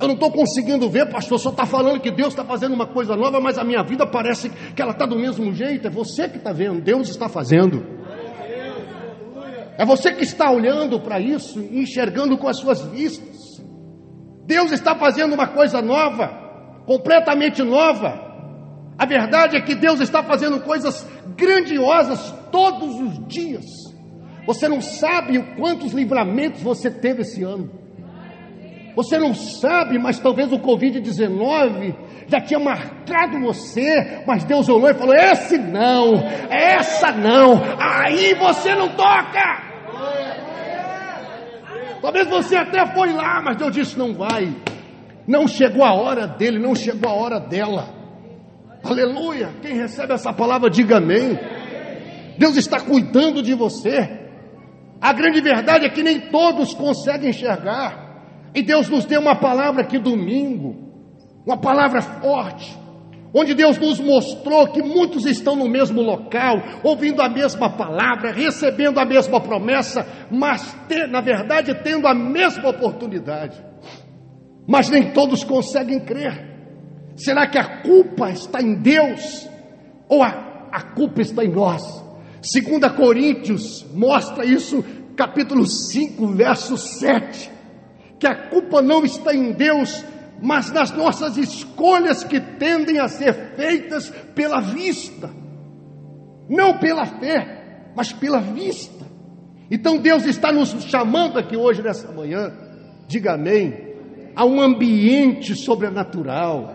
Eu 0.00 0.08
não 0.08 0.14
estou 0.14 0.30
conseguindo 0.30 0.88
ver, 0.90 1.08
pastor. 1.10 1.38
Só 1.38 1.50
está 1.50 1.64
falando 1.64 2.00
que 2.00 2.10
Deus 2.10 2.28
está 2.28 2.44
fazendo 2.44 2.74
uma 2.74 2.86
coisa 2.86 3.16
nova, 3.16 3.40
mas 3.40 3.58
a 3.58 3.64
minha 3.64 3.82
vida 3.82 4.06
parece 4.06 4.50
que 4.50 4.82
ela 4.82 4.92
está 4.92 5.06
do 5.06 5.16
mesmo 5.16 5.52
jeito. 5.54 5.86
É 5.86 5.90
você 5.90 6.28
que 6.28 6.38
está 6.38 6.52
vendo, 6.52 6.80
Deus 6.80 7.08
está 7.08 7.28
fazendo. 7.28 7.84
É 9.76 9.84
você 9.84 10.12
que 10.12 10.22
está 10.22 10.50
olhando 10.50 11.00
para 11.00 11.18
isso 11.20 11.60
e 11.60 11.80
enxergando 11.80 12.36
com 12.38 12.48
as 12.48 12.58
suas 12.58 12.82
vistas. 12.86 13.62
Deus 14.46 14.72
está 14.72 14.94
fazendo 14.94 15.34
uma 15.34 15.48
coisa 15.48 15.80
nova, 15.80 16.28
completamente 16.86 17.62
nova. 17.62 18.22
A 18.96 19.06
verdade 19.06 19.56
é 19.56 19.60
que 19.60 19.74
Deus 19.74 20.00
está 20.00 20.22
fazendo 20.22 20.60
coisas 20.60 21.06
grandiosas 21.36 22.32
todos 22.52 23.00
os 23.00 23.26
dias. 23.26 23.64
Você 24.46 24.68
não 24.68 24.80
sabe 24.80 25.38
o 25.38 25.56
quantos 25.56 25.92
livramentos 25.92 26.62
você 26.62 26.90
teve 26.90 27.22
esse 27.22 27.42
ano. 27.42 27.83
Você 28.94 29.18
não 29.18 29.34
sabe, 29.34 29.98
mas 29.98 30.20
talvez 30.20 30.52
o 30.52 30.58
Covid-19 30.58 31.94
já 32.28 32.40
tinha 32.40 32.60
marcado 32.60 33.40
você, 33.40 34.22
mas 34.26 34.44
Deus 34.44 34.68
olhou 34.68 34.88
e 34.88 34.94
falou: 34.94 35.14
Esse 35.14 35.58
não, 35.58 36.14
essa 36.48 37.10
não, 37.10 37.60
aí 37.78 38.34
você 38.34 38.74
não 38.74 38.88
toca. 38.90 39.74
Talvez 42.00 42.28
você 42.28 42.56
até 42.56 42.86
foi 42.94 43.12
lá, 43.12 43.42
mas 43.42 43.56
Deus 43.56 43.72
disse: 43.72 43.98
Não 43.98 44.14
vai. 44.14 44.54
Não 45.26 45.48
chegou 45.48 45.82
a 45.82 45.94
hora 45.94 46.26
dele, 46.26 46.58
não 46.58 46.74
chegou 46.74 47.10
a 47.10 47.14
hora 47.14 47.40
dela. 47.40 47.88
Aleluia. 48.84 49.50
Quem 49.62 49.74
recebe 49.74 50.12
essa 50.12 50.32
palavra, 50.32 50.68
diga 50.68 50.98
amém. 50.98 51.38
Deus 52.38 52.56
está 52.56 52.78
cuidando 52.78 53.42
de 53.42 53.54
você. 53.54 54.20
A 55.00 55.12
grande 55.12 55.40
verdade 55.40 55.86
é 55.86 55.88
que 55.88 56.02
nem 56.02 56.20
todos 56.20 56.74
conseguem 56.74 57.30
enxergar. 57.30 58.03
E 58.54 58.62
Deus 58.62 58.88
nos 58.88 59.04
deu 59.04 59.20
uma 59.20 59.36
palavra 59.36 59.82
aqui 59.82 59.98
domingo 59.98 60.84
uma 61.46 61.58
palavra 61.58 62.00
forte, 62.00 62.76
onde 63.32 63.54
Deus 63.54 63.76
nos 63.78 64.00
mostrou 64.00 64.68
que 64.68 64.82
muitos 64.82 65.26
estão 65.26 65.54
no 65.54 65.68
mesmo 65.68 66.00
local, 66.00 66.56
ouvindo 66.82 67.20
a 67.20 67.28
mesma 67.28 67.68
palavra, 67.68 68.32
recebendo 68.32 68.98
a 68.98 69.04
mesma 69.04 69.40
promessa, 69.40 70.06
mas 70.30 70.74
ter, 70.88 71.06
na 71.08 71.20
verdade 71.20 71.74
tendo 71.82 72.06
a 72.06 72.14
mesma 72.14 72.70
oportunidade. 72.70 73.62
Mas 74.66 74.88
nem 74.88 75.12
todos 75.12 75.44
conseguem 75.44 76.00
crer. 76.00 76.52
Será 77.16 77.46
que 77.46 77.58
a 77.58 77.82
culpa 77.82 78.30
está 78.30 78.62
em 78.62 78.74
Deus 78.76 79.48
ou 80.08 80.22
a, 80.22 80.68
a 80.72 80.80
culpa 80.80 81.20
está 81.20 81.44
em 81.44 81.52
nós? 81.52 81.82
2 82.40 82.92
Coríntios 82.92 83.84
mostra 83.92 84.44
isso, 84.44 84.82
capítulo 85.14 85.66
5, 85.66 86.26
verso 86.28 86.76
7, 86.78 87.50
que 88.18 88.26
a 88.26 88.48
culpa 88.48 88.80
não 88.80 89.04
está 89.04 89.34
em 89.34 89.52
Deus, 89.52 90.04
mas 90.42 90.70
nas 90.70 90.90
nossas 90.92 91.36
escolhas 91.36 92.24
que 92.24 92.40
tendem 92.40 92.98
a 92.98 93.08
ser 93.08 93.54
feitas 93.56 94.10
pela 94.34 94.60
vista, 94.60 95.30
não 96.48 96.78
pela 96.78 97.06
fé, 97.06 97.90
mas 97.96 98.12
pela 98.12 98.40
vista. 98.40 99.04
Então 99.70 99.98
Deus 99.98 100.26
está 100.26 100.52
nos 100.52 100.70
chamando 100.84 101.38
aqui 101.38 101.56
hoje, 101.56 101.82
nessa 101.82 102.12
manhã, 102.12 102.52
diga 103.08 103.34
amém, 103.34 103.94
a 104.36 104.44
um 104.44 104.60
ambiente 104.60 105.54
sobrenatural, 105.54 106.74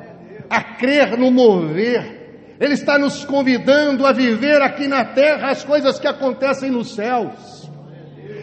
a 0.50 0.64
crer 0.76 1.18
no 1.18 1.32
mover. 1.32 2.18
Ele 2.60 2.74
está 2.74 2.98
nos 2.98 3.24
convidando 3.24 4.06
a 4.06 4.12
viver 4.12 4.62
aqui 4.62 4.88
na 4.88 5.06
terra 5.06 5.52
as 5.52 5.64
coisas 5.64 6.00
que 6.00 6.08
acontecem 6.08 6.72
nos 6.72 6.94
céus. 6.94 7.70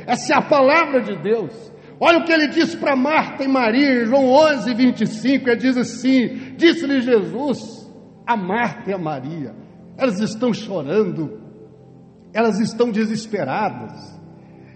Essa 0.07 0.35
é 0.35 0.37
a 0.37 0.43
palavra 0.43 1.03
de 1.03 1.17
Deus. 1.17 1.53
Olha 1.99 2.19
o 2.19 2.25
que 2.25 2.33
ele 2.33 2.49
disse 2.49 2.76
para 2.76 2.95
Marta 2.95 3.43
e 3.43 3.49
Maria, 3.49 4.03
em 4.03 4.07
João 4.07 4.26
11, 4.26 4.75
25, 4.75 5.49
ele 5.49 5.57
diz 5.57 5.76
assim: 5.76 6.55
Disse-lhe 6.57 7.00
Jesus 7.00 7.91
a 8.26 8.37
Marta 8.37 8.91
e 8.91 8.93
a 8.93 8.99
Maria, 8.99 9.55
elas 9.97 10.21
estão 10.21 10.53
chorando, 10.53 11.41
elas 12.35 12.61
estão 12.61 12.91
desesperadas, 12.91 14.21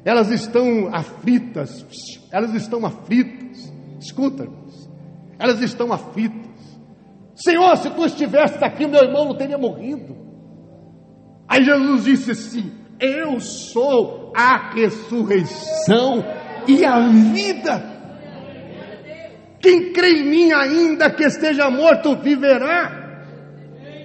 elas 0.02 0.30
estão 0.30 0.88
aflitas, 0.92 1.86
elas 2.32 2.54
estão 2.54 2.86
aflitas, 2.86 3.70
escuta, 4.00 4.48
elas 5.38 5.60
estão 5.60 5.92
aflitas. 5.92 6.48
Senhor, 7.34 7.76
se 7.76 7.90
tu 7.90 8.04
estivesse 8.06 8.62
aqui, 8.64 8.86
meu 8.86 9.02
irmão 9.02 9.26
não 9.26 9.36
teria 9.36 9.58
morrido. 9.58 10.16
Aí 11.46 11.64
Jesus 11.64 12.04
disse 12.04 12.30
assim: 12.30 12.72
Eu 12.98 13.40
sou 13.40 14.32
a 14.34 14.72
ressurreição 14.72 16.24
e 16.66 16.84
a 16.84 17.00
vida. 17.08 17.90
Quem 19.60 19.92
crê 19.92 20.20
em 20.20 20.30
mim, 20.30 20.52
ainda 20.52 21.10
que 21.10 21.24
esteja 21.24 21.70
morto, 21.70 22.16
viverá. 22.16 22.98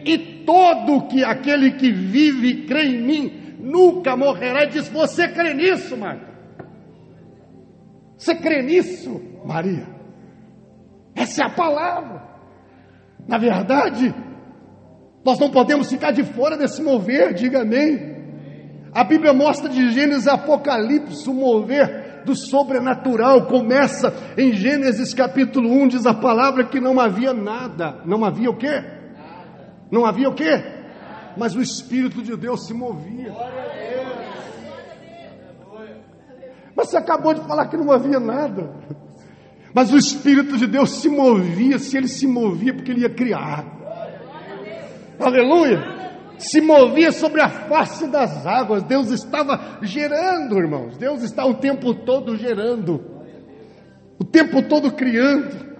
E 0.04 0.44
todo 0.46 1.08
que 1.08 1.24
aquele 1.24 1.72
que 1.72 1.92
vive 1.92 2.48
e 2.48 2.66
crê 2.66 2.84
em 2.84 3.02
mim 3.02 3.56
nunca 3.60 4.16
morrerá. 4.16 4.66
E 4.66 4.68
diz: 4.68 4.90
Você 4.90 5.28
crê 5.30 5.54
nisso, 5.54 5.96
Marta? 5.98 6.36
Você 8.18 8.36
crê 8.36 8.62
nisso, 8.62 9.22
Maria? 9.46 9.88
Essa 11.16 11.44
é 11.44 11.46
a 11.46 11.50
palavra. 11.50 12.24
Na 13.28 13.38
verdade, 13.38 14.14
nós 15.24 15.40
não 15.40 15.50
podemos 15.50 15.90
ficar 15.90 16.12
de 16.12 16.24
fora 16.24 16.58
desse 16.58 16.82
mover, 16.82 17.34
diga 17.34 17.62
amém. 17.62 18.14
A 18.94 19.04
Bíblia 19.04 19.34
mostra 19.34 19.68
de 19.70 19.90
Gênesis 19.92 20.28
Apocalipse 20.28 21.28
o 21.30 21.34
mover 21.34 22.05
do 22.26 22.36
sobrenatural. 22.36 23.46
Começa 23.46 24.14
em 24.38 24.52
Gênesis 24.52 25.14
capítulo 25.14 25.70
1, 25.70 25.88
diz 25.90 26.06
a 26.06 26.14
palavra 26.14 26.66
que 26.66 26.80
não 26.80 27.00
havia 27.00 27.34
nada. 27.34 28.02
Não 28.06 28.26
havia 28.26 28.50
o 28.50 28.58
quê? 28.58 28.84
Não 29.92 30.06
havia 30.06 30.30
o 30.30 30.34
quê? 30.34 30.64
Mas 31.38 31.56
o 31.56 31.62
Espírito 31.62 32.22
de 32.22 32.36
Deus 32.36 32.66
se 32.66 32.74
movia. 32.74 33.34
Mas 36.76 36.90
você 36.90 36.98
acabou 36.98 37.34
de 37.34 37.42
falar 37.42 37.68
que 37.68 37.78
não 37.78 37.92
havia 37.92 38.20
nada. 38.20 38.70
Mas 39.74 39.92
o 39.92 39.98
Espírito 39.98 40.58
de 40.58 40.68
Deus 40.68 40.90
se 41.02 41.10
movia, 41.10 41.78
se 41.80 41.98
ele 41.98 42.08
se 42.08 42.26
movia, 42.26 42.74
porque 42.74 42.92
ele 42.92 43.02
ia 43.02 43.10
criar. 43.10 43.66
Aleluia! 45.20 45.96
Se 46.38 46.62
movia 46.62 47.12
sobre 47.12 47.42
a 47.42 47.50
face 47.50 48.08
das 48.08 48.46
águas. 48.46 48.84
Deus 48.84 49.10
estava 49.10 49.80
gerando, 49.82 50.58
irmãos. 50.58 50.98
Deus 50.98 51.24
está 51.24 51.46
o 51.46 51.56
tempo 51.56 51.94
todo 51.94 52.36
gerando, 52.36 53.04
o 54.20 54.24
tempo 54.24 54.62
todo 54.64 54.92
criando. 54.92 55.76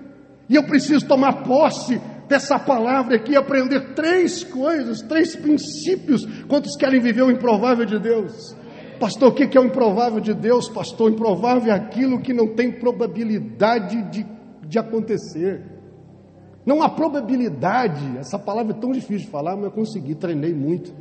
E 0.48 0.56
eu 0.56 0.64
preciso 0.64 1.08
tomar 1.08 1.44
posse 1.44 2.00
dessa 2.28 2.58
palavra 2.58 3.16
aqui, 3.16 3.36
aprender 3.36 3.94
três 3.94 4.44
coisas, 4.44 5.02
três 5.02 5.36
princípios. 5.36 6.26
Quantos 6.48 6.76
querem 6.76 7.00
viver 7.00 7.24
o 7.24 7.32
improvável 7.32 7.86
de 7.86 8.00
Deus? 8.00 8.56
Pastor, 9.00 9.30
o 9.30 9.34
que 9.34 9.58
é 9.58 9.62
o 9.62 9.66
improvável 9.66 10.20
de 10.20 10.34
Deus? 10.34 10.70
Pastor, 10.70 11.12
improvável 11.12 11.72
é 11.72 11.76
aquilo 11.76 12.22
que 12.22 12.34
não 12.34 12.56
tem 12.56 12.72
probabilidade 12.72 14.02
de, 14.10 14.26
de 14.68 14.80
acontecer. 14.80 15.75
Não 16.66 16.82
há 16.82 16.90
probabilidade, 16.90 18.18
essa 18.18 18.40
palavra 18.40 18.76
é 18.76 18.80
tão 18.80 18.92
difícil 18.92 19.26
de 19.26 19.28
falar, 19.28 19.56
mas 19.56 19.66
eu 19.66 19.72
consegui, 19.72 20.16
treinei 20.16 20.54
muito. 20.54 20.94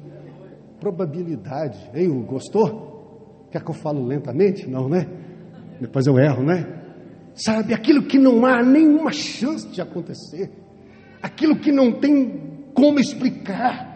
Probabilidade, 0.78 1.90
hein, 1.94 2.10
gostou? 2.26 3.46
Quer 3.50 3.64
que 3.64 3.70
eu 3.70 3.74
falo 3.74 4.04
lentamente? 4.04 4.68
Não, 4.68 4.88
né? 4.88 5.08
Depois 5.80 6.06
eu 6.06 6.18
erro, 6.18 6.42
né? 6.42 6.82
Sabe, 7.34 7.72
aquilo 7.72 8.02
que 8.02 8.18
não 8.18 8.44
há 8.44 8.62
nenhuma 8.62 9.10
chance 9.10 9.66
de 9.68 9.80
acontecer, 9.80 10.52
aquilo 11.22 11.56
que 11.56 11.72
não 11.72 11.92
tem 11.92 12.68
como 12.74 13.00
explicar, 13.00 13.94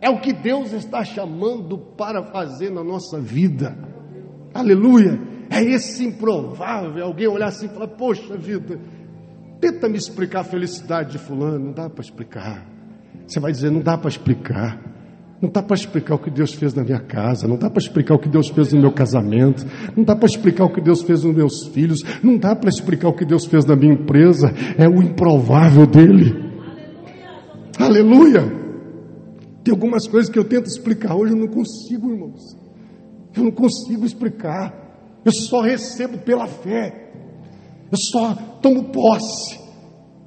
é 0.00 0.08
o 0.08 0.20
que 0.20 0.32
Deus 0.32 0.72
está 0.72 1.04
chamando 1.04 1.76
para 1.78 2.22
fazer 2.32 2.70
na 2.70 2.82
nossa 2.82 3.20
vida. 3.20 3.76
Aleluia! 4.54 5.20
É 5.50 5.62
esse 5.62 6.06
improvável. 6.06 7.04
Alguém 7.04 7.26
olhar 7.28 7.48
assim 7.48 7.66
e 7.66 7.68
falar: 7.68 7.88
Poxa 7.88 8.36
vida, 8.36 8.80
tenta 9.60 9.88
me 9.88 9.96
explicar 9.96 10.40
a 10.40 10.44
felicidade 10.44 11.12
de 11.12 11.18
Fulano. 11.18 11.66
Não 11.66 11.72
dá 11.72 11.88
para 11.88 12.02
explicar. 12.02 12.66
Você 13.26 13.38
vai 13.38 13.52
dizer: 13.52 13.70
Não 13.70 13.80
dá 13.80 13.96
para 13.98 14.08
explicar. 14.08 14.90
Não 15.40 15.48
dá 15.48 15.62
para 15.62 15.74
explicar 15.74 16.16
o 16.16 16.18
que 16.18 16.30
Deus 16.30 16.52
fez 16.52 16.74
na 16.74 16.84
minha 16.84 17.00
casa, 17.00 17.48
não 17.48 17.56
dá 17.56 17.70
para 17.70 17.80
explicar 17.80 18.14
o 18.14 18.18
que 18.18 18.28
Deus 18.28 18.50
fez 18.50 18.74
no 18.74 18.80
meu 18.82 18.92
casamento, 18.92 19.64
não 19.96 20.04
dá 20.04 20.14
para 20.14 20.26
explicar 20.26 20.66
o 20.66 20.70
que 20.70 20.82
Deus 20.82 21.00
fez 21.00 21.24
nos 21.24 21.34
meus 21.34 21.66
filhos, 21.68 22.02
não 22.22 22.36
dá 22.36 22.54
para 22.54 22.68
explicar 22.68 23.08
o 23.08 23.14
que 23.14 23.24
Deus 23.24 23.46
fez 23.46 23.64
na 23.64 23.74
minha 23.74 23.94
empresa, 23.94 24.52
é 24.76 24.86
o 24.86 25.02
improvável 25.02 25.86
dele. 25.86 26.34
Aleluia! 27.78 28.40
Aleluia. 28.42 28.60
Tem 29.62 29.72
algumas 29.72 30.06
coisas 30.06 30.30
que 30.30 30.38
eu 30.38 30.44
tento 30.44 30.66
explicar 30.66 31.14
hoje, 31.14 31.32
eu 31.32 31.38
não 31.38 31.48
consigo, 31.48 32.10
irmãos. 32.10 32.56
Eu 33.36 33.44
não 33.44 33.50
consigo 33.50 34.04
explicar. 34.04 35.20
Eu 35.24 35.32
só 35.32 35.60
recebo 35.60 36.18
pela 36.18 36.46
fé. 36.46 37.09
Eu 37.90 37.98
só 37.98 38.34
tomo 38.62 38.84
posse. 38.84 39.58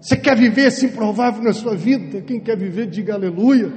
Você 0.02 0.18
quer 0.18 0.38
viver 0.38 0.68
esse 0.68 0.86
improvável 0.86 1.42
na 1.42 1.54
sua 1.54 1.76
vida? 1.76 2.22
Quem 2.22 2.40
quer 2.40 2.58
viver, 2.58 2.88
diga 2.88 3.14
aleluia. 3.14 3.72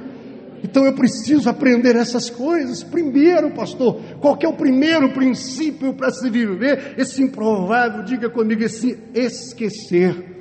Então 0.63 0.85
eu 0.85 0.93
preciso 0.93 1.49
aprender 1.49 1.95
essas 1.95 2.29
coisas. 2.29 2.83
Primeiro, 2.83 3.51
pastor, 3.51 4.01
qual 4.19 4.37
é 4.41 4.47
o 4.47 4.53
primeiro 4.53 5.13
princípio 5.13 5.93
para 5.93 6.11
se 6.11 6.29
viver 6.29 6.95
esse 6.97 7.21
improvável? 7.23 8.03
Diga 8.03 8.29
comigo, 8.29 8.63
esse 8.63 8.97
esquecer. 9.13 10.35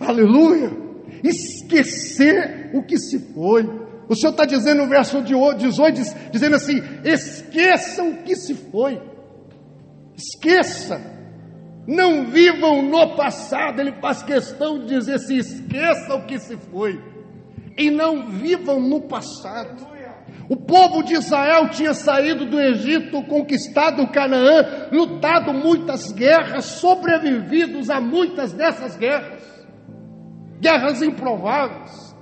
Aleluia! 0.00 0.70
Esquecer 1.22 2.70
o 2.74 2.82
que 2.82 2.96
se 2.98 3.18
foi. 3.34 3.68
O 4.08 4.14
Senhor 4.14 4.32
está 4.32 4.44
dizendo 4.44 4.82
no 4.82 4.88
verso 4.88 5.20
18, 5.22 5.96
dizendo 6.30 6.56
assim: 6.56 6.80
esqueçam 7.04 8.10
o 8.10 8.22
que 8.22 8.36
se 8.36 8.54
foi, 8.54 9.00
esqueça, 10.16 11.00
não 11.86 12.26
vivam 12.26 12.82
no 12.82 13.16
passado. 13.16 13.80
Ele 13.80 13.92
faz 14.00 14.22
questão 14.22 14.78
de 14.78 14.86
dizer 14.86 15.14
assim: 15.14 15.36
esqueçam 15.36 16.18
o 16.18 16.26
que 16.26 16.38
se 16.38 16.56
foi, 16.56 17.00
e 17.76 17.90
não 17.90 18.28
vivam 18.28 18.80
no 18.80 19.02
passado. 19.02 19.94
O 20.48 20.56
povo 20.56 21.02
de 21.02 21.14
Israel 21.14 21.70
tinha 21.70 21.94
saído 21.94 22.44
do 22.44 22.60
Egito, 22.60 23.22
conquistado 23.22 24.06
Canaã, 24.08 24.88
lutado 24.92 25.54
muitas 25.54 26.12
guerras, 26.12 26.66
sobrevividos 26.66 27.88
a 27.88 27.98
muitas 27.98 28.52
dessas 28.52 28.94
guerras, 28.96 29.42
guerras 30.60 31.00
improváveis. 31.00 32.14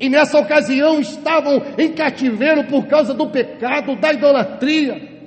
E 0.00 0.08
nessa 0.08 0.38
ocasião 0.38 0.98
estavam 0.98 1.62
em 1.78 1.92
cativeiro 1.92 2.64
por 2.64 2.86
causa 2.86 3.14
do 3.14 3.28
pecado, 3.28 3.94
da 3.96 4.12
idolatria. 4.12 5.19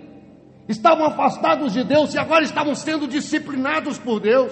Estavam 0.67 1.05
afastados 1.05 1.73
de 1.73 1.83
Deus 1.83 2.13
e 2.13 2.17
agora 2.17 2.43
estavam 2.43 2.73
sendo 2.73 3.07
disciplinados 3.07 3.97
por 3.97 4.19
Deus, 4.19 4.51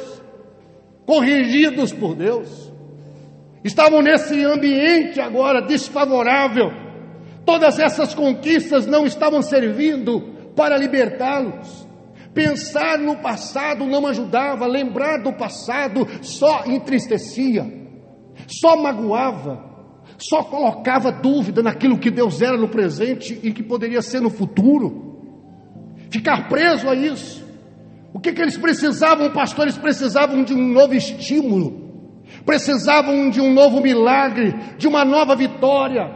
corrigidos 1.05 1.93
por 1.93 2.15
Deus. 2.15 2.71
Estavam 3.63 4.01
nesse 4.01 4.43
ambiente 4.43 5.21
agora 5.21 5.61
desfavorável. 5.61 6.71
Todas 7.45 7.79
essas 7.79 8.13
conquistas 8.13 8.85
não 8.85 9.05
estavam 9.05 9.41
servindo 9.41 10.21
para 10.55 10.77
libertá-los. 10.77 11.87
Pensar 12.33 12.97
no 12.97 13.17
passado 13.17 13.85
não 13.85 14.07
ajudava, 14.07 14.65
lembrar 14.65 15.17
do 15.17 15.33
passado 15.33 16.07
só 16.21 16.65
entristecia, 16.65 17.65
só 18.47 18.77
magoava 18.77 19.71
só 20.21 20.43
colocava 20.43 21.11
dúvida 21.11 21.63
naquilo 21.63 21.97
que 21.97 22.11
Deus 22.11 22.41
era 22.41 22.55
no 22.55 22.69
presente 22.69 23.39
e 23.41 23.51
que 23.51 23.63
poderia 23.63 24.01
ser 24.03 24.21
no 24.21 24.29
futuro. 24.29 25.10
Ficar 26.11 26.47
preso 26.47 26.89
a 26.89 26.95
isso. 26.95 27.41
O 28.13 28.19
que, 28.19 28.33
que 28.33 28.41
eles 28.41 28.57
precisavam, 28.57 29.31
pastores? 29.31 29.77
Precisavam 29.77 30.43
de 30.43 30.53
um 30.53 30.67
novo 30.73 30.93
estímulo, 30.93 32.19
precisavam 32.45 33.29
de 33.29 33.39
um 33.39 33.53
novo 33.53 33.81
milagre, 33.81 34.53
de 34.77 34.87
uma 34.87 35.05
nova 35.05 35.35
vitória, 35.35 36.11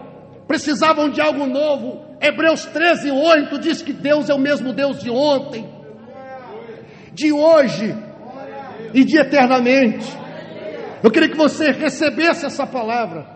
precisavam 0.48 1.10
de 1.10 1.22
algo 1.22 1.48
novo. 1.48 2.04
Hebreus 2.22 2.66
13, 2.66 3.12
8 3.12 3.60
diz 3.60 3.82
que 3.82 3.94
Deus 3.94 4.30
é 4.30 4.34
o 4.34 4.40
mesmo 4.40 4.74
Deus 4.74 5.02
de 5.02 5.10
ontem, 5.10 5.68
de 7.14 7.32
hoje 7.32 7.96
e 8.94 9.04
de 9.04 9.18
eternamente. 9.18 10.06
Eu 11.02 11.10
queria 11.10 11.30
que 11.30 11.38
você 11.38 11.72
recebesse 11.72 12.46
essa 12.46 12.68
palavra 12.68 13.36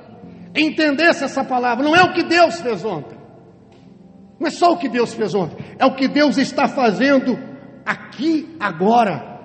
entendesse 0.55 1.23
essa 1.23 1.43
palavra. 1.43 1.83
Não 1.83 1.95
é 1.95 2.03
o 2.03 2.13
que 2.13 2.23
Deus 2.23 2.59
fez 2.61 2.83
ontem. 2.83 3.17
Não 4.39 4.47
é 4.47 4.51
só 4.51 4.71
o 4.71 4.77
que 4.77 4.87
Deus 4.87 5.13
fez 5.13 5.35
ontem, 5.35 5.57
é 5.79 5.85
o 5.85 5.95
que 5.95 6.07
Deus 6.07 6.37
está 6.37 6.67
fazendo 6.67 7.39
aqui 7.85 8.55
agora. 8.59 9.39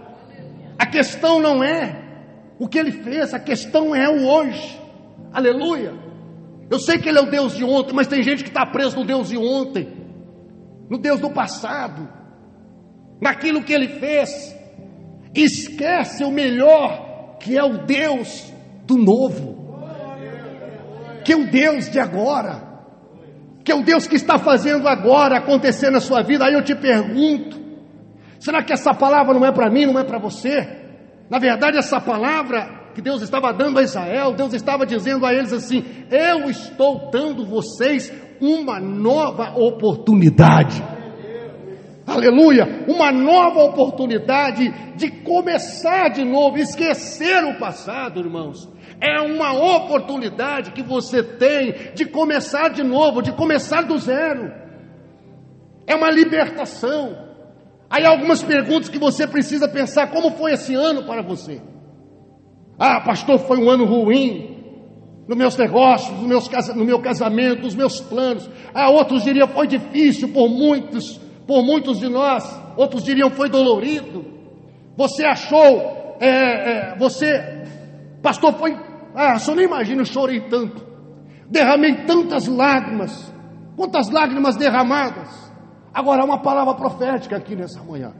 A 0.79 0.85
questão 0.85 1.41
não 1.41 1.63
é 1.63 2.03
o 2.59 2.69
que 2.69 2.79
ele 2.79 2.93
fez, 2.93 3.33
a 3.33 3.39
questão 3.39 3.95
é 3.95 4.09
o 4.09 4.27
hoje. 4.27 4.81
Aleluia. 5.33 5.95
Eu 6.71 6.79
sei 6.79 6.99
que 6.99 7.09
ele 7.09 7.19
é 7.19 7.23
o 7.23 7.31
Deus 7.31 7.57
de 7.57 7.65
ontem, 7.65 7.95
mas 7.95 8.07
tem 8.07 8.23
gente 8.23 8.43
que 8.43 8.51
está 8.51 8.67
preso 8.67 8.99
no 8.99 9.07
Deus 9.07 9.29
de 9.29 9.39
ontem, 9.39 9.89
no 10.91 10.99
Deus 10.99 11.21
do 11.21 11.31
passado, 11.31 12.09
naquilo 13.21 13.63
que 13.63 13.73
ele 13.73 13.99
fez. 14.01 14.55
Esquece 15.35 16.25
o 16.25 16.31
melhor, 16.31 17.39
que 17.39 17.57
é 17.57 17.65
o 17.65 17.85
Deus 17.87 18.53
do 18.85 18.97
novo 18.97 19.65
que 21.25 21.33
é 21.33 21.37
o 21.37 21.51
Deus 21.51 21.91
de 21.91 21.99
agora, 21.99 22.74
que 23.65 23.73
é 23.73 23.75
o 23.75 23.83
Deus 23.83 24.07
que 24.07 24.17
está 24.17 24.39
fazendo 24.39 24.87
agora 24.87 25.39
acontecer 25.39 25.91
na 25.91 26.01
sua 26.01 26.23
vida. 26.23 26.45
Aí 26.45 26.53
eu 26.53 26.63
te 26.63 26.75
pergunto: 26.75 27.59
será 28.39 28.63
que 28.63 28.73
essa 28.73 28.93
palavra 28.93 29.33
não 29.33 29.47
é 29.47 29.51
para 29.51 29.71
mim, 29.71 29.87
não 29.87 29.99
é 29.99 30.05
para 30.05 30.19
você? 30.19 30.83
Na 31.31 31.39
verdade, 31.39 31.79
essa 31.79 31.99
palavra 31.99 32.91
que 32.95 33.01
Deus 33.01 33.23
estava 33.23 33.53
dando 33.53 33.79
a 33.79 33.83
Israel, 33.83 34.35
Deus 34.35 34.53
estava 34.53 34.85
dizendo 34.85 35.25
a 35.25 35.33
eles 35.33 35.53
assim: 35.53 35.83
Eu 36.11 36.51
estou 36.51 37.11
dando 37.11 37.47
vocês 37.47 38.13
uma 38.41 38.79
nova 38.79 39.55
oportunidade. 39.57 40.85
Aleluia! 42.07 42.85
Uma 42.87 43.11
nova 43.11 43.65
oportunidade 43.65 44.71
de 44.95 45.11
começar 45.23 46.11
de 46.11 46.23
novo, 46.23 46.59
esquecer 46.59 47.43
o 47.45 47.59
passado, 47.59 48.21
irmãos. 48.21 48.69
É 49.07 49.21
uma 49.21 49.53
oportunidade 49.53 50.71
que 50.71 50.83
você 50.83 51.23
tem 51.23 51.93
de 51.95 52.07
começar 52.07 52.71
de 52.71 52.83
novo, 52.83 53.21
de 53.21 53.33
começar 53.33 53.83
do 53.83 53.99
zero. 53.99 54.51
É 55.87 55.95
uma 55.95 56.11
libertação. 56.11 57.15
Aí 57.91 58.07
algumas 58.07 58.43
perguntas 58.43 58.89
que 58.89 58.99
você 58.99 59.27
precisa 59.27 59.69
pensar: 59.69 60.07
como 60.07 60.31
foi 60.31 60.53
esse 60.53 60.75
ano 60.75 61.03
para 61.03 61.21
você? 61.21 61.61
Ah, 62.79 63.03
pastor, 63.03 63.39
foi 63.41 63.59
um 63.59 63.69
ano 63.69 63.85
ruim 63.85 64.57
nos 65.29 65.37
meus 65.37 65.55
negócios, 65.59 66.19
no, 66.19 66.27
meus, 66.27 66.49
no 66.75 66.85
meu 66.87 66.99
casamento, 67.03 67.65
nos 67.65 67.75
meus 67.75 68.01
planos. 68.01 68.49
Ah, 68.73 68.89
outros 68.89 69.23
diriam 69.23 69.49
foi 69.49 69.67
difícil 69.67 70.31
por 70.31 70.49
muitos, 70.49 71.21
por 71.47 71.63
muitos 71.63 72.01
de 72.01 72.09
nós. 72.09 72.43
Outros 72.75 73.05
diriam 73.05 73.29
foi 73.29 73.51
dolorido. 73.51 74.25
Você 74.97 75.25
achou, 75.25 76.17
é, 76.21 76.29
é, 76.29 76.97
você 76.97 77.65
Pastor, 78.25 78.55
foi. 78.55 78.75
Ah, 79.15 79.39
só 79.39 79.55
nem 79.55 79.67
imagina, 79.67 80.03
eu 80.03 80.07
chorei 80.07 80.41
tanto. 80.49 80.85
Derramei 81.49 82.05
tantas 82.05 82.47
lágrimas. 82.47 83.33
Quantas 83.77 84.11
lágrimas 84.11 84.57
derramadas. 84.57 85.53
Agora, 85.93 86.25
uma 86.25 86.43
palavra 86.43 86.75
profética 86.75 87.37
aqui 87.37 87.55
nessa 87.55 87.83
manhã. 87.83 88.13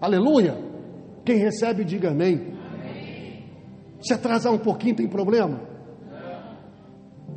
Aleluia. 0.00 0.56
Quem 1.24 1.38
recebe, 1.38 1.84
diga 1.84 2.10
amém. 2.10 2.54
Se 4.00 4.12
atrasar 4.12 4.52
um 4.52 4.58
pouquinho, 4.58 4.96
tem 4.96 5.08
problema? 5.08 5.60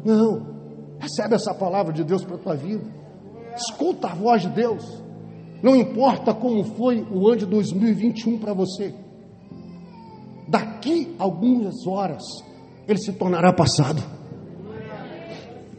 Não. 0.03 0.57
Recebe 0.99 1.35
essa 1.35 1.53
palavra 1.53 1.93
de 1.93 2.03
Deus 2.03 2.25
para 2.25 2.35
a 2.35 2.39
tua 2.39 2.55
vida. 2.55 2.83
Escuta 3.55 4.09
a 4.09 4.13
voz 4.13 4.41
de 4.41 4.49
Deus. 4.49 5.01
Não 5.63 5.75
importa 5.75 6.33
como 6.33 6.63
foi 6.75 7.01
o 7.11 7.27
ano 7.27 7.37
de 7.37 7.45
2021 7.45 8.37
para 8.39 8.53
você. 8.53 8.93
Daqui 10.47 11.15
algumas 11.17 11.87
horas, 11.87 12.23
ele 12.87 12.99
se 12.99 13.11
tornará 13.13 13.51
passado. 13.51 14.01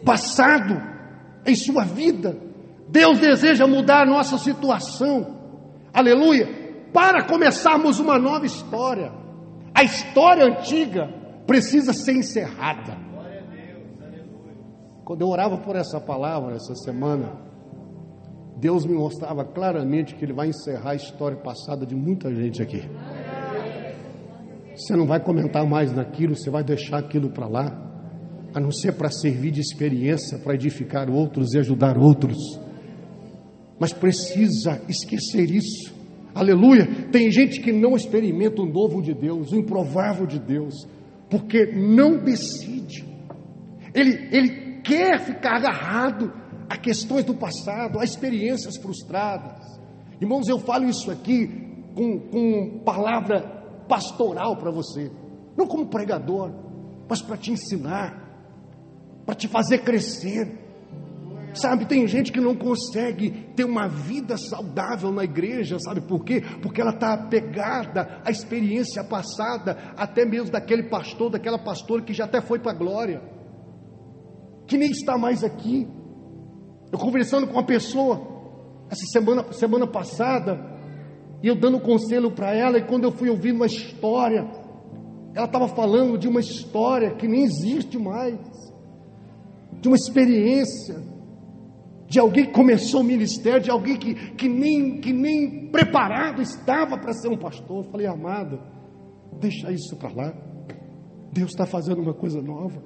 Passado 0.05 0.81
em 1.47 1.55
sua 1.55 1.85
vida. 1.85 2.37
Deus 2.88 3.18
deseja 3.18 3.66
mudar 3.66 4.03
a 4.03 4.07
nossa 4.07 4.38
situação. 4.38 5.27
Aleluia. 5.92 6.47
Para 6.92 7.25
começarmos 7.25 7.99
uma 7.99 8.18
nova 8.18 8.47
história. 8.47 9.12
A 9.75 9.83
história 9.83 10.44
antiga 10.44 11.09
precisa 11.47 11.92
ser 11.92 12.12
encerrada. 12.12 12.97
Quando 15.05 15.23
eu 15.23 15.29
orava 15.29 15.57
por 15.57 15.75
essa 15.75 15.99
palavra 15.99 16.57
essa 16.57 16.75
semana, 16.75 17.33
Deus 18.57 18.85
me 18.85 18.94
mostrava 18.94 19.44
claramente 19.44 20.14
que 20.14 20.25
Ele 20.25 20.35
vai 20.35 20.49
encerrar 20.49 20.90
a 20.90 20.94
história 20.94 21.37
passada 21.38 21.87
de 21.87 21.94
muita 21.94 22.35
gente 22.35 22.61
aqui. 22.61 22.83
Você 24.78 24.94
não 24.94 25.06
vai 25.06 25.18
comentar 25.18 25.66
mais 25.66 25.92
naquilo, 25.92 26.36
você 26.36 26.50
vai 26.50 26.62
deixar 26.62 26.98
aquilo 26.98 27.30
para 27.30 27.48
lá, 27.48 27.76
a 28.54 28.60
não 28.60 28.70
ser 28.70 28.92
para 28.92 29.10
servir 29.10 29.50
de 29.50 29.60
experiência, 29.60 30.38
para 30.38 30.54
edificar 30.54 31.10
outros 31.10 31.52
e 31.52 31.58
ajudar 31.58 31.98
outros. 31.98 32.38
Mas 33.78 33.92
precisa 33.92 34.80
esquecer 34.88 35.50
isso. 35.50 35.92
Aleluia. 36.32 36.86
Tem 37.10 37.28
gente 37.28 37.60
que 37.60 37.72
não 37.72 37.96
experimenta 37.96 38.62
o 38.62 38.66
novo 38.66 39.02
de 39.02 39.12
Deus, 39.12 39.50
o 39.50 39.56
improvável 39.56 40.26
de 40.26 40.38
Deus, 40.38 40.86
porque 41.28 41.66
não 41.66 42.16
decide. 42.16 43.04
Ele, 43.92 44.28
ele 44.30 44.80
quer 44.82 45.18
ficar 45.18 45.56
agarrado 45.56 46.32
a 46.70 46.76
questões 46.76 47.24
do 47.24 47.34
passado, 47.34 47.98
a 47.98 48.04
experiências 48.04 48.76
frustradas. 48.76 49.80
Irmãos, 50.20 50.48
eu 50.48 50.60
falo 50.60 50.84
isso 50.84 51.10
aqui 51.10 51.48
com, 51.96 52.20
com 52.20 52.78
palavra 52.84 53.58
pastoral 53.88 54.57
para 54.57 54.70
você, 54.70 55.11
não 55.57 55.66
como 55.66 55.87
pregador, 55.87 56.53
mas 57.09 57.22
para 57.22 57.37
te 57.37 57.51
ensinar, 57.51 58.22
para 59.27 59.35
te 59.35 59.48
fazer 59.48 59.79
crescer. 59.79 60.66
Sabe, 61.55 61.87
tem 61.87 62.07
gente 62.07 62.31
que 62.31 62.40
não 62.40 62.55
consegue 62.55 63.31
ter 63.57 63.64
uma 63.64 63.88
vida 63.88 64.37
saudável 64.37 65.11
na 65.11 65.24
igreja, 65.24 65.79
sabe 65.81 66.03
por 66.03 66.22
quê? 66.22 66.42
Porque 66.62 66.81
ela 66.81 66.92
está 66.92 67.14
apegada 67.14 68.20
à 68.24 68.31
experiência 68.31 69.03
passada, 69.03 69.77
até 69.96 70.27
mesmo 70.27 70.53
daquele 70.53 70.85
pastor, 70.85 71.31
daquela 71.31 71.59
pastora 71.59 72.03
que 72.03 72.12
já 72.12 72.27
até 72.27 72.40
foi 72.40 72.59
para 72.59 72.72
a 72.72 72.74
glória 72.74 73.38
que 74.68 74.77
nem 74.77 74.90
está 74.90 75.16
mais 75.18 75.42
aqui. 75.42 75.88
Eu 76.92 76.98
conversando 76.98 77.46
com 77.46 77.55
uma 77.55 77.64
pessoa, 77.66 78.20
essa 78.90 79.05
semana, 79.07 79.51
semana 79.53 79.87
passada, 79.87 80.77
e 81.42 81.46
eu 81.46 81.55
dando 81.55 81.79
conselho 81.81 82.31
para 82.31 82.55
ela, 82.55 82.79
e 82.79 82.83
quando 82.83 83.05
eu 83.05 83.12
fui 83.12 83.29
ouvir 83.29 83.53
uma 83.53 83.66
história, 83.66 84.48
ela 85.35 85.46
estava 85.46 85.68
falando 85.68 86.18
de 86.18 86.27
uma 86.27 86.40
história 86.40 87.14
que 87.14 87.29
nem 87.29 87.44
existe 87.44 87.96
mais, 87.98 88.38
de 89.81 89.87
uma 89.88 89.96
experiência, 89.96 91.01
de 92.09 92.18
alguém 92.18 92.46
que 92.46 92.53
começou 92.53 93.03
o 93.03 93.05
ministério, 93.05 93.61
de 93.61 93.70
alguém 93.70 93.96
que, 93.96 94.14
que, 94.33 94.48
nem, 94.48 95.01
que 95.01 95.12
nem 95.12 95.68
preparado 95.68 96.42
estava 96.42 96.98
para 96.98 97.12
ser 97.12 97.29
um 97.29 97.37
pastor. 97.37 97.85
Eu 97.85 97.90
falei, 97.90 98.07
amada, 98.07 98.59
deixa 99.38 99.70
isso 99.70 99.94
para 99.96 100.11
lá. 100.11 100.35
Deus 101.33 101.51
está 101.51 101.66
fazendo 101.66 102.01
uma 102.01 102.14
coisa 102.14 102.40
nova. 102.40 102.83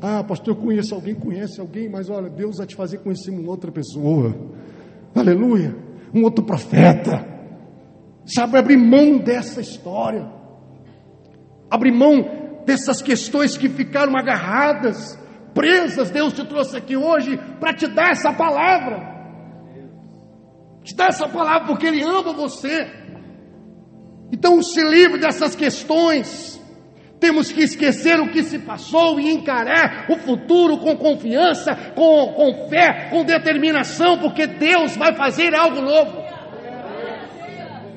Ah, 0.00 0.24
pastor, 0.24 0.54
eu 0.54 0.60
conheço 0.60 0.94
alguém, 0.94 1.14
conhece 1.14 1.60
alguém, 1.60 1.88
mas 1.88 2.10
olha, 2.10 2.28
Deus 2.28 2.56
vai 2.56 2.66
te 2.66 2.74
fazer 2.74 2.98
conhecer 2.98 3.30
uma 3.30 3.48
outra 3.50 3.70
pessoa. 3.70 4.34
Aleluia. 5.14 5.83
Um 6.14 6.22
outro 6.22 6.44
profeta. 6.44 7.26
Sabe, 8.24 8.56
abrir 8.56 8.76
mão 8.76 9.18
dessa 9.18 9.60
história. 9.60 10.30
Abrir 11.70 11.92
mão 11.92 12.62
dessas 12.64 13.02
questões 13.02 13.56
que 13.56 13.68
ficaram 13.68 14.16
agarradas, 14.16 15.18
presas. 15.52 16.10
Deus 16.10 16.32
te 16.32 16.44
trouxe 16.46 16.76
aqui 16.76 16.96
hoje 16.96 17.36
para 17.58 17.74
te 17.74 17.86
dar 17.86 18.10
essa 18.10 18.32
palavra. 18.32 19.12
Te 20.82 20.94
dar 20.94 21.08
essa 21.08 21.28
palavra 21.28 21.66
porque 21.66 21.86
Ele 21.86 22.02
ama 22.02 22.32
você. 22.32 22.88
Então 24.32 24.62
se 24.62 24.82
livre 24.82 25.18
dessas 25.18 25.54
questões 25.54 26.60
temos 27.24 27.50
que 27.50 27.62
esquecer 27.62 28.20
o 28.20 28.28
que 28.28 28.42
se 28.42 28.58
passou 28.58 29.18
e 29.18 29.32
encarar 29.32 30.04
o 30.10 30.16
futuro 30.18 30.76
com 30.76 30.94
confiança, 30.94 31.74
com, 31.94 32.34
com 32.34 32.68
fé, 32.68 33.08
com 33.08 33.24
determinação, 33.24 34.18
porque 34.18 34.46
Deus 34.46 34.94
vai 34.94 35.14
fazer 35.14 35.54
algo 35.54 35.80
novo. 35.80 36.22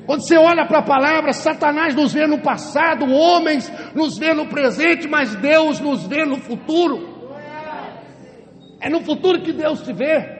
Quando 0.06 0.22
você 0.22 0.38
olha 0.38 0.64
para 0.64 0.78
a 0.78 0.82
palavra, 0.82 1.34
Satanás 1.34 1.94
nos 1.94 2.14
vê 2.14 2.26
no 2.26 2.40
passado, 2.40 3.04
homens 3.04 3.70
nos 3.94 4.16
vê 4.16 4.32
no 4.32 4.46
presente, 4.46 5.06
mas 5.06 5.36
Deus 5.36 5.78
nos 5.78 6.06
vê 6.06 6.24
no 6.24 6.38
futuro. 6.38 7.28
É 8.80 8.88
no 8.88 9.02
futuro 9.02 9.42
que 9.42 9.52
Deus 9.52 9.82
te 9.82 9.92
vê. 9.92 10.38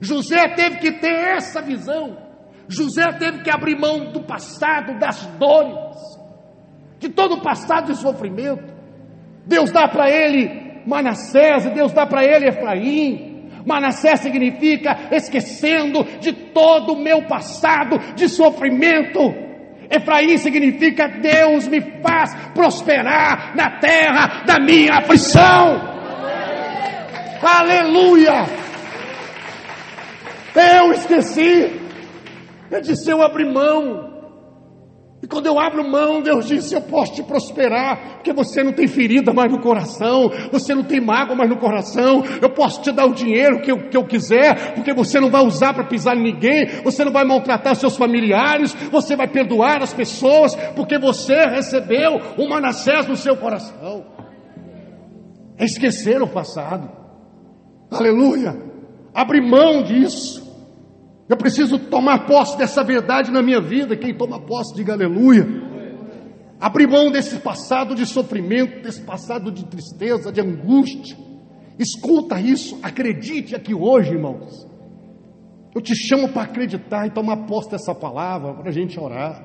José 0.00 0.48
teve 0.48 0.78
que 0.78 0.90
ter 0.98 1.36
essa 1.36 1.62
visão. 1.62 2.18
José 2.66 3.06
teve 3.20 3.44
que 3.44 3.50
abrir 3.50 3.78
mão 3.78 4.10
do 4.10 4.22
passado, 4.22 4.98
das 4.98 5.24
dores 5.38 6.19
de 7.00 7.08
todo 7.08 7.36
o 7.36 7.42
passado 7.42 7.86
de 7.86 7.98
sofrimento. 7.98 8.62
Deus 9.46 9.72
dá 9.72 9.88
para 9.88 10.08
ele 10.08 10.82
Manassés, 10.86 11.64
Deus 11.72 11.92
dá 11.92 12.06
para 12.06 12.22
ele 12.24 12.48
Efraim. 12.48 13.48
Manassés 13.66 14.20
significa 14.20 15.08
esquecendo 15.10 16.04
de 16.20 16.32
todo 16.32 16.92
o 16.92 17.02
meu 17.02 17.22
passado 17.26 17.98
de 18.14 18.28
sofrimento. 18.28 19.34
Efraim 19.90 20.36
significa 20.36 21.08
Deus 21.08 21.66
me 21.66 21.80
faz 22.02 22.34
prosperar 22.54 23.56
na 23.56 23.78
terra 23.80 24.44
da 24.46 24.60
minha 24.60 24.98
aflição. 24.98 25.90
Aleluia! 27.42 28.44
Eu 30.54 30.92
esqueci. 30.92 31.80
Eu 32.70 32.80
disse: 32.80 33.10
eu 33.10 33.22
abri 33.22 33.44
mão 33.44 34.09
quando 35.30 35.46
eu 35.46 35.58
abro 35.60 35.88
mão, 35.88 36.20
Deus 36.20 36.46
disse: 36.46 36.74
Eu 36.74 36.82
posso 36.82 37.14
te 37.14 37.22
prosperar, 37.22 38.14
porque 38.14 38.32
você 38.32 38.64
não 38.64 38.72
tem 38.72 38.88
ferida 38.88 39.32
mais 39.32 39.50
no 39.50 39.60
coração, 39.60 40.30
você 40.50 40.74
não 40.74 40.82
tem 40.82 41.00
mágoa 41.00 41.36
mais 41.36 41.48
no 41.48 41.56
coração. 41.56 42.24
Eu 42.42 42.50
posso 42.50 42.82
te 42.82 42.90
dar 42.90 43.06
o 43.06 43.14
dinheiro 43.14 43.62
que 43.62 43.70
eu, 43.70 43.88
que 43.88 43.96
eu 43.96 44.04
quiser, 44.04 44.74
porque 44.74 44.92
você 44.92 45.20
não 45.20 45.30
vai 45.30 45.42
usar 45.42 45.72
para 45.72 45.84
pisar 45.84 46.16
em 46.16 46.22
ninguém, 46.22 46.66
você 46.82 47.04
não 47.04 47.12
vai 47.12 47.24
maltratar 47.24 47.76
seus 47.76 47.96
familiares, 47.96 48.74
você 48.90 49.14
vai 49.14 49.28
perdoar 49.28 49.82
as 49.82 49.94
pessoas, 49.94 50.56
porque 50.74 50.98
você 50.98 51.46
recebeu 51.46 52.20
o 52.36 52.48
Manassés 52.48 53.06
no 53.06 53.16
seu 53.16 53.36
coração. 53.36 54.04
É 55.56 55.64
esquecer 55.64 56.20
o 56.20 56.26
passado, 56.26 56.90
aleluia, 57.90 58.60
abre 59.14 59.40
mão 59.40 59.82
disso. 59.84 60.49
Eu 61.30 61.36
preciso 61.36 61.78
tomar 61.78 62.26
posse 62.26 62.58
dessa 62.58 62.82
verdade 62.82 63.30
na 63.30 63.40
minha 63.40 63.60
vida. 63.60 63.96
Quem 63.96 64.12
toma 64.12 64.40
posse, 64.40 64.74
diga 64.74 64.94
aleluia. 64.94 65.46
Abrir 66.58 66.88
mão 66.88 67.08
desse 67.08 67.36
passado 67.36 67.94
de 67.94 68.04
sofrimento, 68.04 68.82
desse 68.82 69.00
passado 69.02 69.52
de 69.52 69.64
tristeza, 69.64 70.32
de 70.32 70.40
angústia. 70.40 71.16
Escuta 71.78 72.40
isso, 72.40 72.80
acredite 72.82 73.54
aqui 73.54 73.72
hoje, 73.72 74.10
irmãos. 74.10 74.66
Eu 75.72 75.80
te 75.80 75.94
chamo 75.94 76.30
para 76.30 76.42
acreditar 76.42 77.06
e 77.06 77.10
tomar 77.10 77.46
posse 77.46 77.70
dessa 77.70 77.94
palavra 77.94 78.52
para 78.54 78.68
a 78.68 78.72
gente 78.72 78.98
orar. 78.98 79.40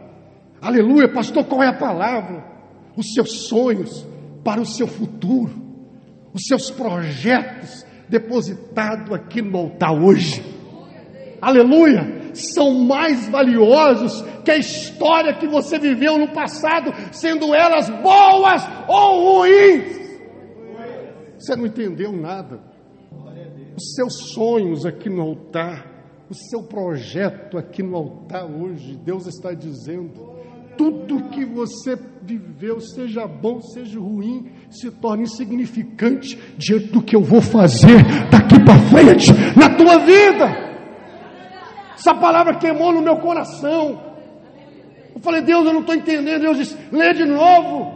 Aleluia, 0.59 1.07
pastor, 1.13 1.45
qual 1.45 1.61
é 1.61 1.67
a 1.67 1.77
palavra? 1.77 2.43
Os 2.97 3.13
seus 3.13 3.47
sonhos 3.47 4.03
para 4.43 4.59
o 4.59 4.65
seu 4.65 4.87
futuro, 4.87 5.53
os 6.33 6.47
seus 6.47 6.71
projetos 6.71 7.85
depositados 8.09 9.13
aqui 9.13 9.39
no 9.39 9.55
altar 9.55 9.93
hoje 9.93 10.54
aleluia, 11.45 12.31
são 12.33 12.73
mais 12.85 13.29
valiosos 13.29 14.21
que 14.43 14.51
a 14.51 14.57
história 14.57 15.33
que 15.33 15.47
você 15.47 15.77
viveu 15.79 16.17
no 16.17 16.27
passado, 16.29 16.91
sendo 17.11 17.53
elas 17.53 17.89
boas 18.01 18.67
ou 18.87 19.39
ruins. 19.39 20.05
Você 21.37 21.55
não 21.55 21.65
entendeu 21.65 22.11
nada. 22.11 22.59
Os 23.77 23.93
seus 23.95 24.31
sonhos 24.33 24.85
aqui 24.85 25.09
no 25.09 25.21
altar, 25.21 25.85
o 26.29 26.33
seu 26.33 26.63
projeto 26.63 27.57
aqui 27.57 27.83
no 27.83 27.95
altar 27.95 28.45
hoje, 28.45 28.95
Deus 28.95 29.27
está 29.27 29.53
dizendo: 29.53 30.35
tudo 30.77 31.29
que 31.29 31.45
você 31.45 31.97
viveu, 32.21 32.79
seja 32.79 33.27
bom, 33.27 33.61
seja 33.61 33.99
ruim, 33.99 34.51
se 34.69 34.89
torna 34.91 35.23
insignificante 35.23 36.39
diante 36.57 36.87
do 36.87 37.01
que 37.01 37.15
eu 37.15 37.21
vou 37.21 37.41
fazer 37.41 38.01
daqui 38.31 38.59
para 38.63 38.79
frente 38.89 39.31
na 39.57 39.75
tua 39.75 39.99
vida. 39.99 40.74
Essa 42.05 42.13
palavra 42.13 42.59
queimou 42.59 42.93
no 42.93 43.01
meu 43.01 43.17
coração. 43.17 43.99
Eu 45.15 45.19
falei, 45.21 45.41
Deus, 45.41 45.65
eu 45.65 45.73
não 45.73 45.79
estou 45.79 45.95
entendendo. 45.95 46.41
Deus 46.41 46.57
disse, 46.57 46.77
lê 46.91 47.13
de 47.13 47.25
novo. 47.25 47.91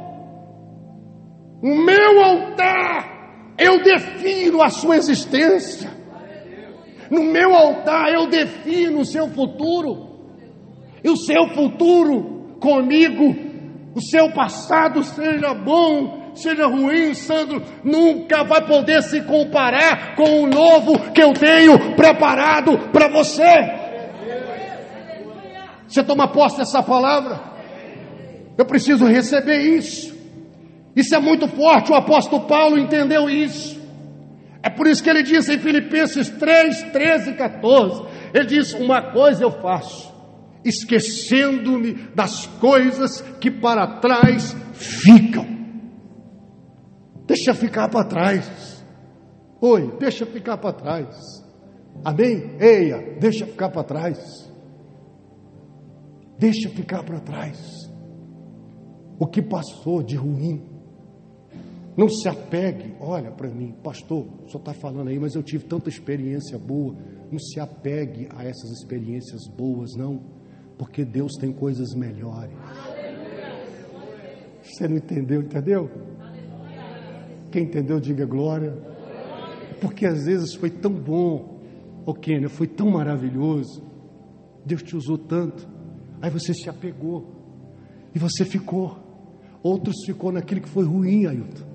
O 1.61 1.75
meu 1.75 2.23
altar, 2.23 3.53
eu 3.55 3.83
defino 3.83 4.63
a 4.63 4.69
sua 4.69 4.97
existência. 4.97 5.91
No 7.11 7.21
meu 7.21 7.53
altar, 7.53 8.11
eu 8.11 8.25
defino 8.25 9.01
o 9.01 9.05
seu 9.05 9.27
futuro. 9.27 10.09
E 11.03 11.09
o 11.11 11.15
seu 11.15 11.49
futuro 11.49 12.57
comigo, 12.59 13.35
o 13.93 14.01
seu 14.01 14.31
passado, 14.31 15.03
seja 15.03 15.53
bom, 15.53 16.31
seja 16.33 16.65
ruim, 16.65 17.13
Sandro, 17.13 17.61
nunca 17.83 18.43
vai 18.43 18.65
poder 18.65 19.03
se 19.03 19.21
comparar 19.21 20.15
com 20.15 20.41
o 20.41 20.47
novo 20.47 21.11
que 21.11 21.21
eu 21.21 21.31
tenho 21.33 21.95
preparado 21.95 22.89
para 22.91 23.07
você. 23.07 23.78
Você 25.89 26.03
toma 26.03 26.27
posse 26.27 26.57
dessa 26.57 26.83
palavra? 26.83 27.41
Eu 28.55 28.65
preciso 28.65 29.05
receber 29.05 29.57
isso. 29.57 30.15
Isso 30.95 31.15
é 31.15 31.19
muito 31.19 31.47
forte, 31.47 31.91
o 31.91 31.95
apóstolo 31.95 32.45
Paulo 32.45 32.77
entendeu 32.77 33.29
isso. 33.29 33.79
É 34.61 34.69
por 34.69 34.85
isso 34.87 35.01
que 35.01 35.09
ele 35.09 35.23
diz 35.23 35.47
em 35.49 35.57
Filipenses 35.57 36.29
3, 36.29 36.83
13 36.91 37.31
e 37.31 37.33
14: 37.33 38.03
ele 38.33 38.45
diz: 38.45 38.73
Uma 38.73 39.11
coisa 39.11 39.43
eu 39.43 39.51
faço, 39.51 40.13
esquecendo-me 40.63 41.93
das 42.13 42.45
coisas 42.45 43.21
que 43.39 43.49
para 43.49 43.99
trás 43.99 44.55
ficam. 44.73 45.47
Deixa 47.25 47.53
ficar 47.53 47.89
para 47.89 48.05
trás. 48.05 48.85
Oi, 49.61 49.95
deixa 49.99 50.25
ficar 50.25 50.57
para 50.57 50.73
trás. 50.73 51.43
Amém? 52.03 52.55
Eia, 52.59 53.17
deixa 53.19 53.45
ficar 53.45 53.69
para 53.69 53.83
trás. 53.83 54.48
Deixa 56.39 56.69
ficar 56.69 57.03
para 57.03 57.19
trás. 57.19 57.59
O 59.19 59.27
que 59.27 59.41
passou 59.41 60.01
de 60.01 60.15
ruim. 60.15 60.63
Não 61.97 62.07
se 62.07 62.29
apegue, 62.29 62.95
olha 63.01 63.29
para 63.29 63.49
mim, 63.49 63.75
pastor, 63.83 64.25
só 64.47 64.57
está 64.57 64.73
falando 64.73 65.09
aí, 65.09 65.19
mas 65.19 65.35
eu 65.35 65.43
tive 65.43 65.65
tanta 65.65 65.89
experiência 65.89 66.57
boa. 66.57 66.95
Não 67.29 67.37
se 67.37 67.59
apegue 67.59 68.29
a 68.33 68.45
essas 68.45 68.71
experiências 68.71 69.45
boas, 69.47 69.95
não, 69.97 70.21
porque 70.77 71.03
Deus 71.03 71.33
tem 71.33 71.51
coisas 71.51 71.93
melhores. 71.93 72.55
Você 74.63 74.87
não 74.87 74.95
entendeu, 74.95 75.41
entendeu? 75.41 75.89
Quem 77.51 77.63
entendeu, 77.63 77.99
diga 77.99 78.25
glória. 78.25 78.71
Porque 79.81 80.05
às 80.05 80.25
vezes 80.25 80.53
foi 80.53 80.69
tão 80.69 80.93
bom, 80.93 81.59
ô 82.05 82.13
Kênia, 82.13 82.47
foi 82.47 82.67
tão 82.67 82.91
maravilhoso. 82.91 83.83
Deus 84.65 84.81
te 84.81 84.95
usou 84.95 85.17
tanto. 85.17 85.78
Aí 86.21 86.29
você 86.29 86.53
se 86.53 86.69
apegou. 86.69 87.39
E 88.13 88.19
você 88.19 88.45
ficou. 88.45 88.97
Outros 89.61 89.95
ficou 90.05 90.31
naquilo 90.31 90.61
que 90.61 90.69
foi 90.69 90.85
ruim, 90.85 91.25
Ailton. 91.25 91.67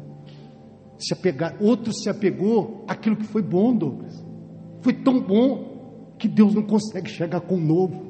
Se 0.98 1.12
apegar, 1.12 1.56
outros 1.60 2.02
se 2.02 2.08
apegou 2.08 2.84
àquilo 2.88 3.16
que 3.16 3.24
foi 3.24 3.42
bom, 3.42 3.74
Douglas. 3.74 4.24
Foi 4.80 4.92
tão 4.92 5.20
bom 5.20 6.14
que 6.18 6.28
Deus 6.28 6.54
não 6.54 6.62
consegue 6.62 7.10
chegar 7.10 7.40
com 7.40 7.56
o 7.56 7.60
novo. 7.60 8.04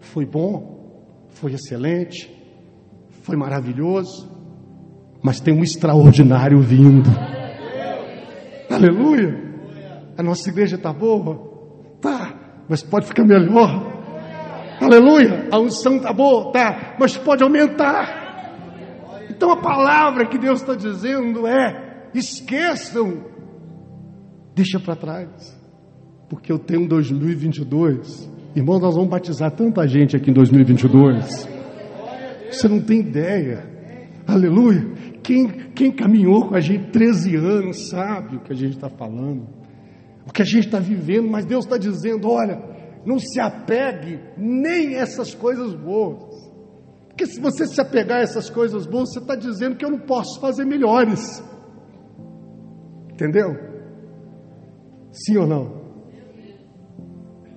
Foi 0.00 0.26
bom, 0.26 1.26
foi 1.28 1.52
excelente, 1.52 2.30
foi 3.22 3.36
maravilhoso, 3.36 4.28
mas 5.22 5.40
tem 5.40 5.54
um 5.54 5.62
extraordinário 5.62 6.60
vindo. 6.60 7.08
Aleluia! 8.68 9.52
A 10.16 10.22
nossa 10.22 10.48
igreja 10.50 10.76
está 10.76 10.92
boa? 10.92 11.96
Tá, 12.00 12.64
mas 12.68 12.82
pode 12.82 13.06
ficar 13.06 13.24
melhor. 13.24 13.91
Aleluia! 14.92 15.48
A 15.50 15.58
unção 15.58 15.96
está 15.96 16.12
boa? 16.12 16.52
Tá, 16.52 16.96
mas 17.00 17.16
pode 17.16 17.42
aumentar. 17.42 19.24
Então 19.30 19.50
a 19.50 19.56
palavra 19.56 20.26
que 20.26 20.36
Deus 20.36 20.60
está 20.60 20.74
dizendo 20.74 21.46
é: 21.46 22.10
esqueçam, 22.14 23.24
deixa 24.54 24.78
para 24.78 24.94
trás, 24.94 25.58
porque 26.28 26.52
eu 26.52 26.58
tenho 26.58 26.86
2022. 26.86 28.30
Irmão, 28.54 28.78
nós 28.78 28.94
vamos 28.94 29.08
batizar 29.08 29.50
tanta 29.52 29.88
gente 29.88 30.14
aqui 30.14 30.30
em 30.30 30.34
2022. 30.34 31.48
Você 32.50 32.68
não 32.68 32.82
tem 32.82 33.00
ideia. 33.00 33.64
Aleluia. 34.26 34.92
Quem, 35.22 35.48
quem 35.74 35.90
caminhou 35.90 36.48
com 36.48 36.54
a 36.54 36.60
gente 36.60 36.90
13 36.90 37.36
anos 37.36 37.88
sabe 37.88 38.36
o 38.36 38.40
que 38.40 38.52
a 38.52 38.56
gente 38.56 38.74
está 38.74 38.90
falando, 38.90 39.46
o 40.28 40.32
que 40.32 40.42
a 40.42 40.44
gente 40.44 40.66
está 40.66 40.78
vivendo, 40.78 41.30
mas 41.30 41.46
Deus 41.46 41.64
está 41.64 41.78
dizendo: 41.78 42.28
olha, 42.28 42.71
não 43.04 43.18
se 43.18 43.40
apegue 43.40 44.20
nem 44.36 44.94
essas 44.94 45.34
coisas 45.34 45.74
boas. 45.74 46.32
Porque 47.08 47.26
se 47.26 47.40
você 47.40 47.66
se 47.66 47.80
apegar 47.80 48.18
a 48.18 48.22
essas 48.22 48.48
coisas 48.48 48.86
boas, 48.86 49.12
você 49.12 49.18
está 49.18 49.34
dizendo 49.34 49.76
que 49.76 49.84
eu 49.84 49.90
não 49.90 49.98
posso 49.98 50.40
fazer 50.40 50.64
melhores. 50.64 51.42
Entendeu? 53.12 53.54
Sim 55.10 55.36
ou 55.36 55.46
não? 55.46 55.82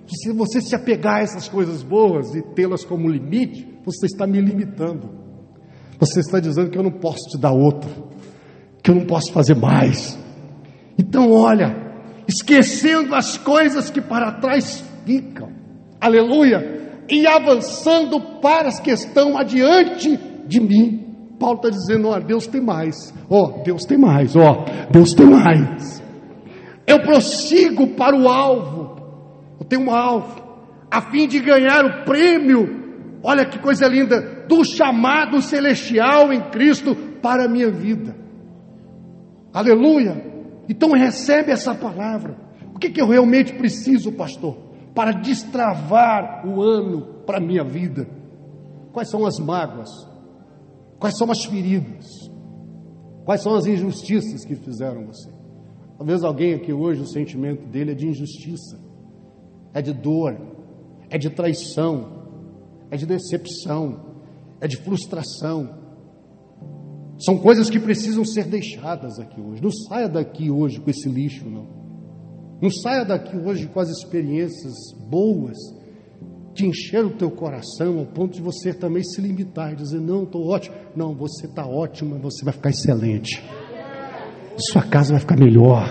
Se 0.08 0.32
você 0.34 0.62
se 0.62 0.76
apegar 0.76 1.16
a 1.16 1.22
essas 1.22 1.48
coisas 1.48 1.82
boas 1.82 2.36
e 2.36 2.42
tê-las 2.42 2.84
como 2.84 3.10
limite, 3.10 3.80
você 3.84 4.06
está 4.06 4.28
me 4.28 4.40
limitando. 4.42 5.10
Você 6.00 6.20
está 6.20 6.40
dizendo 6.40 6.70
que 6.70 6.78
eu 6.78 6.84
não 6.84 6.92
posso 6.92 7.30
te 7.30 7.40
dar 7.40 7.52
outra, 7.52 7.90
que 8.84 8.92
eu 8.92 8.96
não 8.96 9.06
posso 9.06 9.32
fazer 9.32 9.56
mais. 9.56 10.18
Então, 10.98 11.32
olha, 11.32 11.76
esquecendo 12.28 13.16
as 13.16 13.38
coisas 13.38 13.90
que 13.90 14.02
para 14.02 14.34
trás 14.34 14.84
ficam, 15.06 15.50
aleluia, 16.02 17.04
e 17.10 17.28
avançando 17.28 18.20
para 18.42 18.68
as 18.68 18.80
que 18.80 18.92
estão 18.92 19.38
adiante 19.38 20.20
de 20.48 20.60
mim. 20.60 21.06
Paulo 21.40 21.58
está 21.58 21.70
dizendo: 21.70 22.10
ó, 22.10 22.20
Deus 22.20 22.48
tem 22.48 22.62
mais, 22.62 23.14
ó, 23.30 23.62
Deus 23.64 23.84
tem 23.86 23.98
mais, 23.98 24.36
ó, 24.36 24.66
Deus 24.90 25.14
tem 25.14 25.26
mais. 25.26 26.04
Eu 26.88 27.02
prossigo 27.02 27.96
para 27.96 28.16
o 28.16 28.28
alvo, 28.28 28.96
eu 29.60 29.66
tenho 29.66 29.84
um 29.84 29.92
alvo, 29.92 30.44
a 30.90 31.02
fim 31.02 31.28
de 31.28 31.40
ganhar 31.40 31.84
o 31.86 32.06
prêmio, 32.06 33.20
olha 33.24 33.46
que 33.46 33.60
coisa 33.60 33.88
linda, 33.88 34.46
do 34.48 34.64
chamado 34.64 35.42
celestial 35.42 36.32
em 36.32 36.42
Cristo 36.50 36.96
para 37.22 37.46
a 37.46 37.48
minha 37.48 37.72
vida. 37.72 38.16
Aleluia. 39.54 40.24
Então 40.70 40.92
recebe 40.92 41.52
essa 41.52 41.74
palavra. 41.74 42.36
O 42.74 42.80
que, 42.80 42.90
que 42.90 43.02
eu 43.02 43.08
realmente 43.08 43.54
preciso, 43.54 44.12
pastor, 44.12 44.58
para 44.96 45.12
destravar 45.12 46.48
o 46.48 46.62
ano 46.62 47.02
para 47.26 47.38
a 47.38 47.42
minha 47.42 47.64
vida? 47.64 48.08
Quais 48.94 49.10
são 49.10 49.26
as 49.26 49.38
mágoas? 49.38 49.90
Quais 50.98 51.18
são 51.18 51.30
as 51.30 51.44
feridas? 51.44 52.08
Quais 53.26 53.42
são 53.42 53.56
as 53.56 53.66
injustiças 53.66 54.46
que 54.46 54.56
fizeram 54.56 55.06
você? 55.06 55.30
Talvez 55.98 56.24
alguém 56.24 56.54
aqui 56.54 56.72
hoje 56.72 57.02
o 57.02 57.08
sentimento 57.08 57.68
dele 57.68 57.92
é 57.92 57.94
de 57.96 58.08
injustiça, 58.08 58.80
é 59.74 59.82
de 59.82 59.94
dor, 59.94 60.38
é 61.10 61.18
de 61.18 61.30
traição, 61.30 62.24
é 62.90 62.96
de 62.96 63.06
decepção, 63.06 64.16
é 64.62 64.68
de 64.68 64.78
frustração. 64.78 65.70
São 67.18 67.38
coisas 67.38 67.70
que 67.70 67.80
precisam 67.80 68.24
ser 68.24 68.46
deixadas 68.46 69.20
aqui 69.20 69.42
hoje. 69.42 69.62
Não 69.62 69.72
saia 69.72 70.08
daqui 70.08 70.50
hoje 70.50 70.80
com 70.80 70.90
esse 70.90 71.10
lixo, 71.10 71.50
não. 71.50 71.85
Não 72.66 72.72
saia 72.72 73.06
daqui 73.06 73.38
hoje 73.38 73.68
com 73.68 73.80
as 73.80 73.90
experiências 73.90 74.74
boas 75.08 75.56
que 76.56 76.66
encheram 76.66 77.10
o 77.10 77.12
teu 77.12 77.30
coração 77.30 78.00
ao 78.00 78.08
ponto 78.08 78.34
de 78.34 78.42
você 78.42 78.74
também 78.74 79.04
se 79.04 79.22
limitar 79.22 79.74
e 79.74 79.76
dizer: 79.76 80.02
Não, 80.02 80.24
estou 80.24 80.48
ótimo. 80.48 80.76
Não, 80.96 81.14
você 81.14 81.46
está 81.46 81.64
ótimo, 81.64 82.18
você 82.18 82.44
vai 82.44 82.52
ficar 82.52 82.72
excelente. 82.72 83.40
Sua 84.58 84.82
casa 84.82 85.12
vai 85.12 85.20
ficar 85.20 85.38
melhor. 85.38 85.86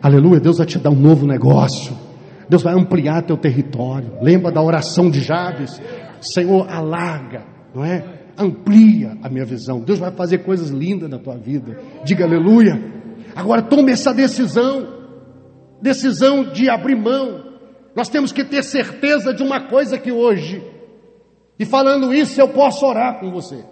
Aleluia, 0.00 0.40
Deus 0.40 0.56
vai 0.56 0.66
te 0.66 0.78
dar 0.78 0.88
um 0.88 0.98
novo 0.98 1.26
negócio. 1.26 1.94
Deus 2.48 2.62
vai 2.62 2.72
ampliar 2.72 3.20
teu 3.26 3.36
território. 3.36 4.10
Lembra 4.22 4.50
da 4.50 4.62
oração 4.62 5.10
de 5.10 5.20
Jabes? 5.20 5.82
Senhor, 6.22 6.66
alarga, 6.66 7.44
não 7.74 7.84
é? 7.84 8.22
Amplia 8.38 9.18
a 9.22 9.28
minha 9.28 9.44
visão. 9.44 9.80
Deus 9.80 9.98
vai 9.98 10.12
fazer 10.12 10.38
coisas 10.38 10.70
lindas 10.70 11.10
na 11.10 11.18
tua 11.18 11.36
vida. 11.36 11.78
Diga 12.06 12.24
aleluia. 12.24 12.82
Agora 13.36 13.60
tome 13.60 13.92
essa 13.92 14.14
decisão. 14.14 14.99
Decisão 15.80 16.44
de 16.50 16.68
abrir 16.68 16.96
mão. 16.96 17.50
Nós 17.94 18.08
temos 18.08 18.32
que 18.32 18.44
ter 18.44 18.62
certeza 18.62 19.32
de 19.32 19.42
uma 19.42 19.68
coisa 19.68 19.98
que 19.98 20.12
hoje, 20.12 20.62
e 21.58 21.64
falando 21.64 22.14
isso, 22.14 22.40
eu 22.40 22.48
posso 22.48 22.86
orar 22.86 23.20
com 23.20 23.30
você. 23.30 23.64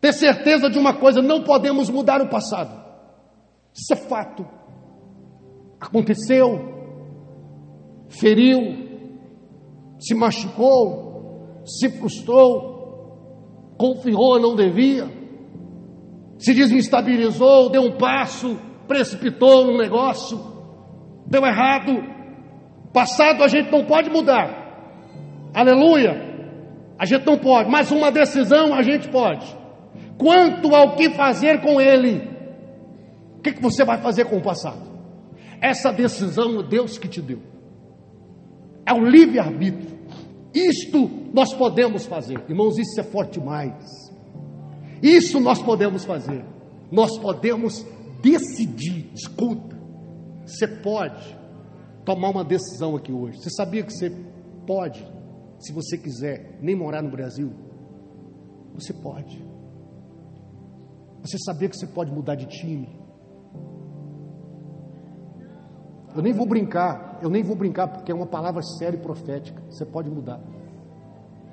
Ter 0.00 0.12
certeza 0.12 0.68
de 0.68 0.78
uma 0.78 0.94
coisa, 0.94 1.22
não 1.22 1.42
podemos 1.42 1.88
mudar 1.90 2.20
o 2.20 2.28
passado. 2.28 2.78
Isso 3.74 3.92
é 3.92 3.96
fato. 3.96 4.46
Aconteceu, 5.80 6.58
feriu, 8.08 8.58
se 9.98 10.14
machucou, 10.14 11.62
se 11.64 11.88
frustrou, 11.98 13.74
confiou 13.78 14.38
não 14.38 14.54
devia, 14.54 15.08
se 16.38 16.52
desestabilizou, 16.52 17.70
deu 17.70 17.82
um 17.82 17.96
passo, 17.96 18.58
precipitou 18.86 19.64
no 19.64 19.78
negócio, 19.78 20.38
deu 21.30 21.46
errado. 21.46 22.02
Passado 22.92 23.44
a 23.44 23.48
gente 23.48 23.70
não 23.70 23.84
pode 23.84 24.10
mudar. 24.10 24.60
Aleluia. 25.54 26.28
A 26.98 27.06
gente 27.06 27.24
não 27.24 27.38
pode, 27.38 27.70
mas 27.70 27.90
uma 27.90 28.10
decisão 28.10 28.74
a 28.74 28.82
gente 28.82 29.08
pode. 29.08 29.46
Quanto 30.18 30.74
ao 30.74 30.96
que 30.96 31.10
fazer 31.10 31.62
com 31.62 31.80
ele, 31.80 32.28
o 33.38 33.40
que, 33.40 33.52
que 33.52 33.62
você 33.62 33.84
vai 33.84 33.98
fazer 34.02 34.26
com 34.26 34.36
o 34.36 34.42
passado? 34.42 34.90
Essa 35.62 35.90
decisão 35.92 36.60
é 36.60 36.62
Deus 36.62 36.98
que 36.98 37.08
te 37.08 37.22
deu. 37.22 37.40
É 38.84 38.92
o 38.92 39.02
livre-arbítrio. 39.02 39.98
Isto 40.54 41.08
nós 41.32 41.54
podemos 41.54 42.06
fazer. 42.06 42.38
Irmãos, 42.48 42.76
isso 42.76 43.00
é 43.00 43.02
forte 43.02 43.38
demais. 43.38 44.10
Isso 45.02 45.40
nós 45.40 45.62
podemos 45.62 46.04
fazer. 46.04 46.44
Nós 46.92 47.16
podemos 47.18 47.86
decidir. 48.20 49.10
Escuta, 49.14 49.79
você 50.50 50.66
pode 50.66 51.38
tomar 52.04 52.30
uma 52.30 52.44
decisão 52.44 52.96
aqui 52.96 53.12
hoje. 53.12 53.38
Você 53.38 53.50
sabia 53.50 53.82
que 53.82 53.92
você 53.92 54.10
pode, 54.66 55.06
se 55.58 55.72
você 55.72 55.96
quiser, 55.96 56.58
nem 56.60 56.74
morar 56.74 57.02
no 57.02 57.10
Brasil? 57.10 57.52
Você 58.74 58.92
pode. 58.92 59.44
Você 61.22 61.38
sabia 61.38 61.68
que 61.68 61.76
você 61.76 61.86
pode 61.86 62.10
mudar 62.10 62.34
de 62.34 62.46
time? 62.46 62.88
Eu 66.14 66.22
nem 66.22 66.32
vou 66.32 66.46
brincar, 66.46 67.20
eu 67.22 67.30
nem 67.30 67.42
vou 67.42 67.54
brincar 67.54 67.86
porque 67.88 68.10
é 68.10 68.14
uma 68.14 68.26
palavra 68.26 68.62
séria 68.62 68.96
e 68.96 69.00
profética. 69.00 69.62
Você 69.70 69.84
pode 69.84 70.10
mudar. 70.10 70.40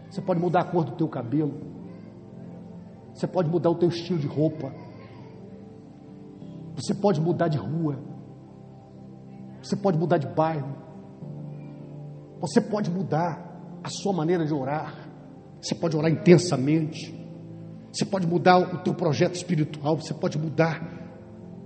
Você 0.10 0.22
pode 0.22 0.40
mudar 0.40 0.62
a 0.62 0.66
cor 0.66 0.84
do 0.84 0.96
teu 0.96 1.08
cabelo. 1.08 1.54
Você 3.14 3.28
pode 3.28 3.50
mudar 3.50 3.70
o 3.70 3.76
teu 3.76 3.90
estilo 3.90 4.18
de 4.18 4.28
roupa. 4.28 4.72
Você 6.76 6.94
pode 6.94 7.20
mudar 7.20 7.48
de 7.48 7.58
rua. 7.58 8.17
Você 9.68 9.76
pode 9.76 9.98
mudar 9.98 10.18
de 10.18 10.28
bairro. 10.28 10.76
Você 12.40 12.62
pode 12.62 12.90
mudar 12.90 13.80
a 13.84 13.90
sua 13.90 14.14
maneira 14.14 14.46
de 14.46 14.54
orar. 14.54 15.10
Você 15.62 15.76
pode 15.76 15.98
orar 15.98 16.12
intensamente. 16.12 17.14
Você 17.92 18.06
pode 18.06 18.28
mudar 18.28 18.58
o 18.60 18.78
teu 18.80 18.94
projeto 18.94 19.36
espiritual. 19.36 20.00
Você 20.00 20.14
pode 20.14 20.38
mudar. 20.38 20.82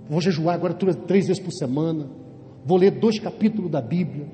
Vou 0.08 0.20
jejuar 0.20 0.54
agora 0.54 0.74
três 0.74 1.26
vezes 1.26 1.42
por 1.42 1.52
semana 1.52 2.22
vou 2.64 2.78
ler 2.78 2.92
dois 2.92 3.18
capítulos 3.18 3.70
da 3.70 3.80
Bíblia. 3.80 4.26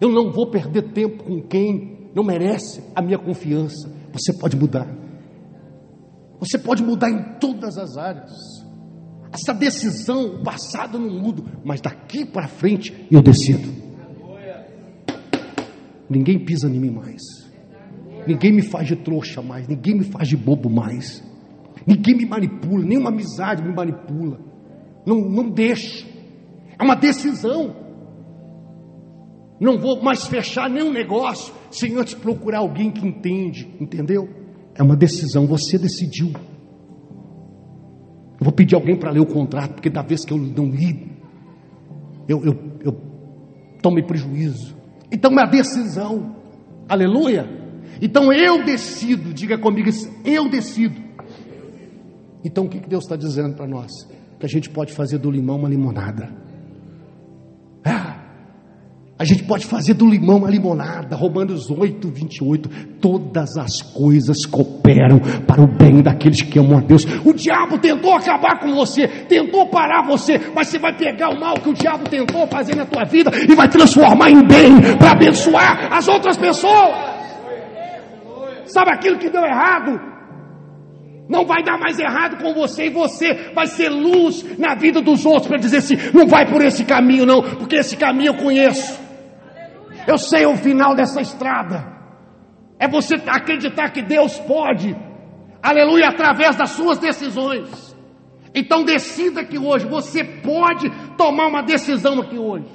Eu 0.00 0.10
não 0.10 0.32
vou 0.32 0.50
perder 0.50 0.92
tempo 0.92 1.24
com 1.24 1.40
quem 1.42 2.10
não 2.14 2.24
merece 2.24 2.82
a 2.94 3.02
minha 3.02 3.18
confiança. 3.18 3.90
Você 4.12 4.32
pode 4.38 4.56
mudar. 4.56 4.86
Você 6.38 6.58
pode 6.58 6.82
mudar 6.82 7.10
em 7.10 7.38
todas 7.38 7.78
as 7.78 7.96
áreas. 7.96 8.32
Essa 9.36 9.52
decisão, 9.52 10.36
o 10.36 10.42
passado 10.42 10.98
não 10.98 11.10
mudo, 11.10 11.44
mas 11.62 11.78
daqui 11.78 12.24
para 12.24 12.48
frente 12.48 13.06
eu 13.10 13.20
decido. 13.20 13.68
Ninguém 16.08 16.42
pisa 16.42 16.70
em 16.70 16.80
mim 16.80 16.90
mais. 16.90 17.20
Ninguém 18.26 18.50
me 18.50 18.62
faz 18.62 18.88
de 18.88 18.96
trouxa 18.96 19.42
mais. 19.42 19.68
Ninguém 19.68 19.96
me 19.96 20.04
faz 20.04 20.26
de 20.26 20.38
bobo 20.38 20.70
mais. 20.70 21.22
Ninguém 21.86 22.16
me 22.16 22.24
manipula. 22.24 22.82
Nenhuma 22.82 23.10
amizade 23.10 23.62
me 23.62 23.74
manipula. 23.74 24.40
Não, 25.04 25.20
não 25.20 25.50
deixa. 25.50 26.06
É 26.78 26.82
uma 26.82 26.96
decisão. 26.96 27.76
Não 29.60 29.78
vou 29.78 30.02
mais 30.02 30.26
fechar 30.26 30.70
nenhum 30.70 30.90
negócio 30.90 31.52
sem 31.70 31.94
antes 31.98 32.14
procurar 32.14 32.60
alguém 32.60 32.90
que 32.90 33.06
entende, 33.06 33.68
entendeu? 33.78 34.30
É 34.74 34.82
uma 34.82 34.96
decisão, 34.96 35.46
você 35.46 35.76
decidiu. 35.76 36.32
Eu 38.38 38.44
vou 38.44 38.52
pedir 38.52 38.74
alguém 38.74 38.96
para 38.96 39.10
ler 39.10 39.20
o 39.20 39.26
contrato, 39.26 39.74
porque 39.74 39.90
da 39.90 40.02
vez 40.02 40.24
que 40.24 40.32
eu 40.32 40.38
não 40.38 40.66
li, 40.66 41.10
eu, 42.28 42.44
eu, 42.44 42.58
eu 42.84 43.00
tomei 43.82 44.02
prejuízo. 44.02 44.76
Então 45.10 45.30
é 45.30 45.34
uma 45.34 45.46
decisão, 45.46 46.36
aleluia. 46.88 47.48
Então 48.00 48.32
eu 48.32 48.64
decido, 48.64 49.32
diga 49.32 49.56
comigo, 49.56 49.88
eu 50.24 50.48
decido. 50.48 51.00
Então 52.44 52.66
o 52.66 52.68
que 52.68 52.78
Deus 52.78 53.04
está 53.04 53.16
dizendo 53.16 53.54
para 53.54 53.66
nós? 53.66 53.90
Que 54.38 54.46
a 54.46 54.48
gente 54.48 54.68
pode 54.68 54.92
fazer 54.92 55.18
do 55.18 55.30
limão 55.30 55.56
uma 55.56 55.68
limonada. 55.68 56.45
A 59.18 59.24
gente 59.24 59.44
pode 59.44 59.64
fazer 59.64 59.94
do 59.94 60.06
limão 60.06 60.36
uma 60.36 60.50
limonada. 60.50 61.16
Romanos 61.16 61.70
8, 61.70 62.06
28. 62.06 62.68
Todas 63.00 63.56
as 63.56 63.80
coisas 63.80 64.44
cooperam 64.44 65.18
para 65.46 65.62
o 65.62 65.66
bem 65.66 66.02
daqueles 66.02 66.42
que 66.42 66.58
amam 66.58 66.76
a 66.76 66.80
Deus. 66.82 67.06
O 67.24 67.32
diabo 67.32 67.78
tentou 67.78 68.12
acabar 68.12 68.60
com 68.60 68.74
você, 68.74 69.08
tentou 69.08 69.70
parar 69.70 70.06
você, 70.06 70.38
mas 70.54 70.68
você 70.68 70.78
vai 70.78 70.94
pegar 70.94 71.30
o 71.30 71.40
mal 71.40 71.54
que 71.54 71.70
o 71.70 71.72
diabo 71.72 72.04
tentou 72.10 72.46
fazer 72.46 72.76
na 72.76 72.84
tua 72.84 73.04
vida 73.04 73.30
e 73.48 73.54
vai 73.54 73.68
transformar 73.68 74.30
em 74.30 74.46
bem 74.46 74.96
para 74.98 75.12
abençoar 75.12 75.94
as 75.94 76.06
outras 76.08 76.36
pessoas. 76.36 76.94
Sabe 78.66 78.90
aquilo 78.90 79.16
que 79.16 79.30
deu 79.30 79.42
errado? 79.42 79.98
Não 81.26 81.46
vai 81.46 81.62
dar 81.62 81.78
mais 81.78 81.98
errado 81.98 82.36
com 82.36 82.52
você 82.52 82.86
e 82.86 82.90
você 82.90 83.50
vai 83.54 83.66
ser 83.66 83.88
luz 83.88 84.44
na 84.58 84.74
vida 84.74 85.00
dos 85.00 85.24
outros 85.24 85.46
para 85.46 85.56
dizer 85.56 85.78
assim: 85.78 85.96
não 86.12 86.26
vai 86.26 86.46
por 86.46 86.62
esse 86.62 86.84
caminho, 86.84 87.24
não, 87.24 87.42
porque 87.42 87.76
esse 87.76 87.96
caminho 87.96 88.32
eu 88.32 88.34
conheço. 88.34 89.05
Eu 90.06 90.18
sei 90.18 90.46
o 90.46 90.56
final 90.56 90.94
dessa 90.94 91.20
estrada. 91.20 91.96
É 92.78 92.86
você 92.86 93.14
acreditar 93.26 93.90
que 93.90 94.02
Deus 94.02 94.38
pode, 94.40 94.94
aleluia, 95.62 96.08
através 96.08 96.56
das 96.56 96.70
suas 96.70 96.98
decisões. 96.98 97.96
Então 98.54 98.84
decida 98.84 99.44
que 99.44 99.58
hoje 99.58 99.86
você 99.86 100.24
pode 100.24 100.90
tomar 101.16 101.46
uma 101.48 101.62
decisão 101.62 102.20
aqui 102.20 102.38
hoje. 102.38 102.68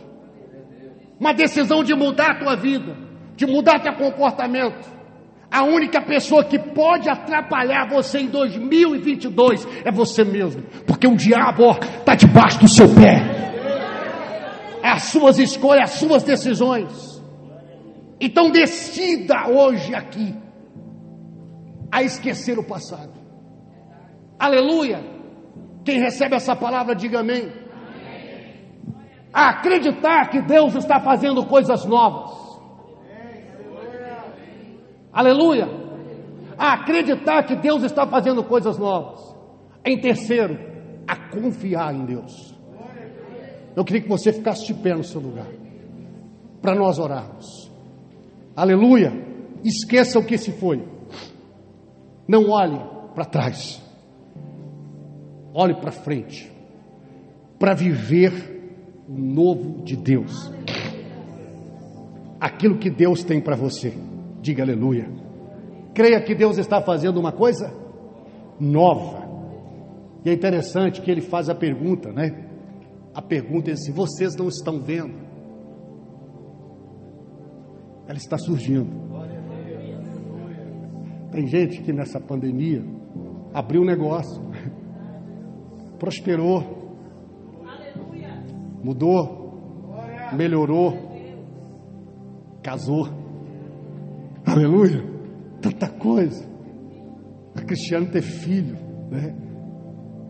Uma 1.19 1.33
decisão 1.33 1.83
de 1.83 1.93
mudar 1.93 2.31
a 2.31 2.39
tua 2.39 2.55
vida, 2.55 2.97
de 3.35 3.45
mudar 3.45 3.79
teu 3.79 3.93
comportamento. 3.93 5.01
A 5.51 5.63
única 5.63 6.01
pessoa 6.01 6.43
que 6.43 6.57
pode 6.57 7.09
atrapalhar 7.09 7.87
você 7.89 8.19
em 8.19 8.27
2022 8.27 9.67
é 9.83 9.91
você 9.91 10.23
mesmo, 10.23 10.63
porque 10.87 11.05
o 11.07 11.15
diabo 11.15 11.71
está 11.71 12.15
debaixo 12.15 12.59
do 12.59 12.67
seu 12.67 12.87
pé. 12.87 13.21
É 14.81 14.89
as 14.89 15.03
suas 15.03 15.37
escolhas, 15.37 15.91
as 15.91 15.99
suas 15.99 16.23
decisões. 16.23 17.10
Então 18.21 18.51
decida 18.51 19.47
hoje 19.49 19.95
aqui 19.95 20.35
a 21.91 22.03
esquecer 22.03 22.59
o 22.59 22.63
passado. 22.63 23.13
Aleluia. 24.37 25.03
Quem 25.83 25.99
recebe 25.99 26.35
essa 26.35 26.55
palavra, 26.55 26.93
diga 26.93 27.21
amém. 27.21 27.51
A 29.33 29.49
acreditar 29.49 30.29
que 30.29 30.39
Deus 30.39 30.75
está 30.75 30.99
fazendo 30.99 31.43
coisas 31.47 31.83
novas. 31.83 32.31
Aleluia. 35.11 35.67
A 36.55 36.73
acreditar 36.73 37.41
que 37.43 37.55
Deus 37.55 37.81
está 37.81 38.05
fazendo 38.05 38.43
coisas 38.43 38.77
novas. 38.77 39.35
Em 39.83 39.99
terceiro, 39.99 40.59
a 41.07 41.15
confiar 41.15 41.95
em 41.95 42.05
Deus. 42.05 42.55
Eu 43.75 43.83
queria 43.83 44.03
que 44.03 44.09
você 44.09 44.31
ficasse 44.31 44.67
de 44.67 44.75
pé 44.75 44.93
no 44.93 45.03
seu 45.03 45.19
lugar. 45.19 45.47
Para 46.61 46.75
nós 46.75 46.99
orarmos. 46.99 47.60
Aleluia. 48.55 49.13
Esqueça 49.63 50.19
o 50.19 50.25
que 50.25 50.37
se 50.37 50.51
foi. 50.51 50.83
Não 52.27 52.49
olhe 52.49 52.79
para 53.13 53.25
trás. 53.25 53.81
Olhe 55.53 55.75
para 55.75 55.91
frente. 55.91 56.51
Para 57.59 57.73
viver 57.73 59.03
o 59.07 59.17
novo 59.17 59.83
de 59.83 59.95
Deus. 59.95 60.51
Aquilo 62.39 62.77
que 62.77 62.89
Deus 62.89 63.23
tem 63.23 63.39
para 63.39 63.55
você. 63.55 63.93
Diga 64.41 64.63
aleluia. 64.63 65.09
Creia 65.93 66.21
que 66.21 66.33
Deus 66.33 66.57
está 66.57 66.81
fazendo 66.81 67.19
uma 67.19 67.31
coisa 67.31 67.71
nova. 68.59 69.29
E 70.23 70.29
é 70.29 70.33
interessante 70.33 71.01
que 71.01 71.11
ele 71.11 71.21
faz 71.21 71.49
a 71.49 71.55
pergunta, 71.55 72.11
né? 72.11 72.47
A 73.13 73.21
pergunta 73.21 73.71
é 73.71 73.75
se 73.75 73.91
vocês 73.91 74.35
não 74.35 74.47
estão 74.47 74.79
vendo 74.79 75.30
ela 78.11 78.17
está 78.17 78.37
surgindo. 78.37 78.89
Tem 81.31 81.47
gente 81.47 81.81
que 81.81 81.93
nessa 81.93 82.19
pandemia 82.19 82.83
abriu 83.53 83.83
um 83.83 83.85
negócio, 83.85 84.43
prosperou, 85.97 86.61
mudou, 88.83 89.87
melhorou, 90.35 90.93
casou. 92.61 93.07
Aleluia! 94.45 95.05
Tanta 95.61 95.87
coisa. 95.87 96.43
A 97.55 97.61
Cristiano 97.61 98.07
ter 98.07 98.21
filho, 98.21 98.75
né? 99.09 99.33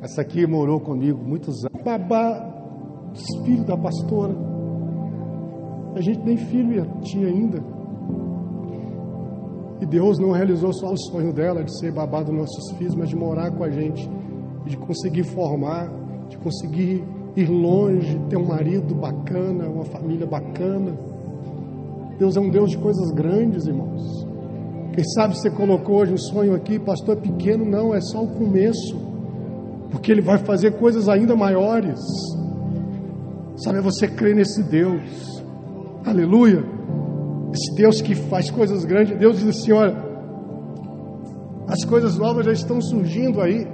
Essa 0.03 0.21
aqui 0.21 0.45
morou 0.45 0.79
comigo 0.79 1.17
muitos 1.23 1.65
anos. 1.65 1.81
Babá, 1.83 3.11
filho 3.43 3.65
da 3.65 3.75
pastora. 3.75 4.50
A 5.95 6.01
gente 6.01 6.19
nem 6.23 6.37
filho 6.37 6.85
tinha 7.01 7.27
ainda. 7.27 7.61
E 9.81 9.85
Deus 9.85 10.19
não 10.19 10.31
realizou 10.31 10.71
só 10.73 10.91
o 10.91 10.97
sonho 10.97 11.33
dela 11.33 11.63
de 11.63 11.77
ser 11.79 11.91
babá 11.91 12.21
dos 12.21 12.35
nossos 12.35 12.71
filhos, 12.77 12.95
mas 12.95 13.09
de 13.09 13.15
morar 13.15 13.51
com 13.51 13.63
a 13.63 13.69
gente, 13.69 14.09
de 14.65 14.77
conseguir 14.77 15.23
formar, 15.23 15.91
de 16.29 16.37
conseguir 16.37 17.03
ir 17.35 17.49
longe, 17.49 18.19
ter 18.29 18.37
um 18.37 18.45
marido 18.45 18.93
bacana, 18.93 19.67
uma 19.67 19.85
família 19.85 20.25
bacana. 20.25 20.95
Deus 22.19 22.37
é 22.37 22.39
um 22.39 22.49
Deus 22.49 22.69
de 22.69 22.77
coisas 22.77 23.11
grandes, 23.11 23.65
irmãos. 23.65 24.25
Quem 24.93 25.03
sabe 25.15 25.37
você 25.37 25.49
colocou 25.49 25.97
hoje 25.97 26.13
um 26.13 26.17
sonho 26.17 26.53
aqui, 26.53 26.77
pastor, 26.77 27.17
é 27.17 27.21
pequeno, 27.21 27.65
não, 27.65 27.95
é 27.95 28.01
só 28.01 28.23
o 28.23 28.27
começo, 28.27 28.99
porque 29.89 30.11
Ele 30.11 30.21
vai 30.21 30.37
fazer 30.37 30.77
coisas 30.77 31.09
ainda 31.09 31.35
maiores. 31.35 31.99
Sabe, 33.55 33.79
é 33.79 33.81
você 33.81 34.07
crê 34.07 34.33
nesse 34.33 34.61
Deus, 34.63 35.40
aleluia, 36.05 36.63
esse 37.53 37.75
Deus 37.75 38.01
que 38.01 38.15
faz 38.15 38.49
coisas 38.49 38.85
grandes. 38.85 39.17
Deus 39.17 39.39
diz 39.39 39.49
assim: 39.49 39.71
olha, 39.71 39.95
as 41.67 41.85
coisas 41.85 42.17
novas 42.17 42.45
já 42.45 42.51
estão 42.51 42.81
surgindo 42.81 43.41
aí, 43.41 43.67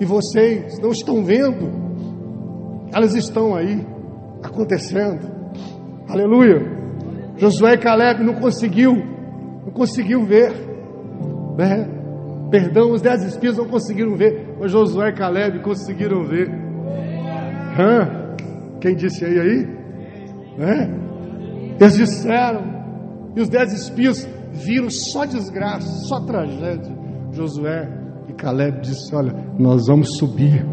e 0.00 0.04
vocês 0.04 0.78
não 0.80 0.90
estão 0.90 1.24
vendo, 1.24 1.70
elas 2.92 3.14
estão 3.14 3.54
aí, 3.54 3.86
acontecendo, 4.42 5.30
aleluia. 6.08 6.80
Josué 7.36 7.74
e 7.74 7.78
Caleb 7.78 8.22
não 8.22 8.34
conseguiu, 8.34 8.92
não 9.64 9.72
conseguiu 9.72 10.24
ver, 10.24 10.52
né? 11.56 11.88
Perdão, 12.50 12.92
os 12.92 13.00
dez 13.00 13.24
espias 13.24 13.56
não 13.56 13.66
conseguiram 13.66 14.14
ver, 14.14 14.56
mas 14.60 14.70
Josué 14.70 15.08
e 15.08 15.14
Caleb 15.14 15.60
conseguiram 15.60 16.22
ver. 16.24 16.50
Hã? 17.78 18.36
Quem 18.78 18.94
disse 18.94 19.24
aí 19.24 19.40
aí? 19.40 19.66
Né? 20.58 21.01
Eles 21.82 21.96
disseram, 21.96 22.62
e 23.34 23.40
os 23.40 23.48
dez 23.48 23.72
espias 23.72 24.24
viram 24.52 24.88
só 24.88 25.24
desgraça, 25.24 26.06
só 26.06 26.20
tragédia. 26.20 26.96
Josué 27.32 27.88
e 28.28 28.32
Caleb 28.34 28.82
disse: 28.82 29.12
Olha, 29.16 29.34
nós 29.58 29.88
vamos 29.88 30.16
subir 30.16 30.64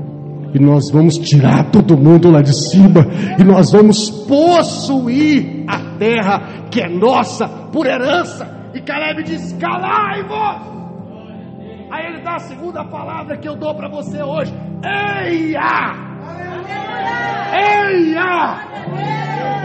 e 0.53 0.59
nós 0.59 0.91
vamos 0.91 1.17
tirar 1.17 1.71
todo 1.71 1.97
mundo 1.97 2.29
lá 2.29 2.43
de 2.43 2.53
cima 2.53 3.07
e 3.39 3.43
nós 3.43 3.71
vamos 3.71 4.11
possuir 4.27 5.65
a 5.67 5.97
terra 5.97 6.67
que 6.69 6.79
é 6.79 6.87
nossa 6.87 7.47
por 7.71 7.87
herança. 7.87 8.47
E 8.75 8.79
Caleb 8.81 9.23
diz: 9.23 9.53
Calai-vos. 9.53 10.77
Aí 11.89 12.05
ele 12.05 12.21
dá 12.21 12.35
a 12.35 12.39
segunda 12.39 12.85
palavra 12.85 13.35
que 13.35 13.49
eu 13.49 13.55
dou 13.55 13.73
para 13.73 13.89
você 13.89 14.21
hoje: 14.21 14.53
Eia! 14.83 16.07
Eia! 17.51 18.59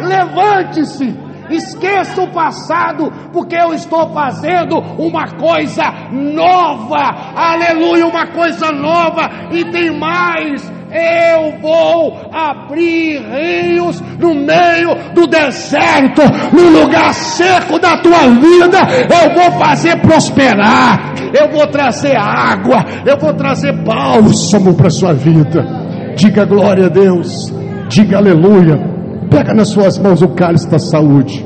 Levante-se! 0.09 1.24
Esqueça 1.51 2.23
o 2.23 2.33
passado, 2.33 3.13
porque 3.33 3.57
eu 3.57 3.75
estou 3.75 4.13
fazendo 4.13 4.79
uma 4.99 5.29
coisa 5.33 5.85
nova, 6.11 7.33
aleluia, 7.35 8.07
uma 8.07 8.27
coisa 8.29 8.71
nova, 8.73 9.31
e 9.53 9.65
tem 9.67 9.99
mais, 9.99 10.73
eu 10.95 11.61
vou 11.61 12.17
abrir 12.33 13.21
rios 13.21 14.01
no 14.19 14.33
meio 14.33 14.95
do 15.13 15.27
deserto, 15.27 16.23
no 16.53 16.81
lugar 16.81 17.13
seco 17.13 17.81
da 17.81 17.99
tua 17.99 18.29
vida. 18.29 18.79
Eu 19.11 19.35
vou 19.35 19.59
fazer 19.59 19.97
prosperar. 20.01 21.15
Eu 21.35 21.51
vou 21.51 21.67
trazer 21.67 22.17
água. 22.17 22.85
Eu 23.05 23.19
vou 23.19 23.35
trazer 23.35 23.73
bálsamo 23.73 24.75
para 24.75 24.89
sua 24.89 25.13
vida. 25.13 25.67
Diga 26.15 26.45
glória 26.45 26.87
a 26.87 26.89
Deus. 26.89 27.53
Diga 27.89 28.19
aleluia. 28.19 28.94
Pega 29.35 29.53
nas 29.53 29.71
suas 29.71 29.99
mãos 29.99 30.23
o 30.23 30.29
cálice 30.29 30.69
da 30.69 30.79
saúde. 30.79 31.45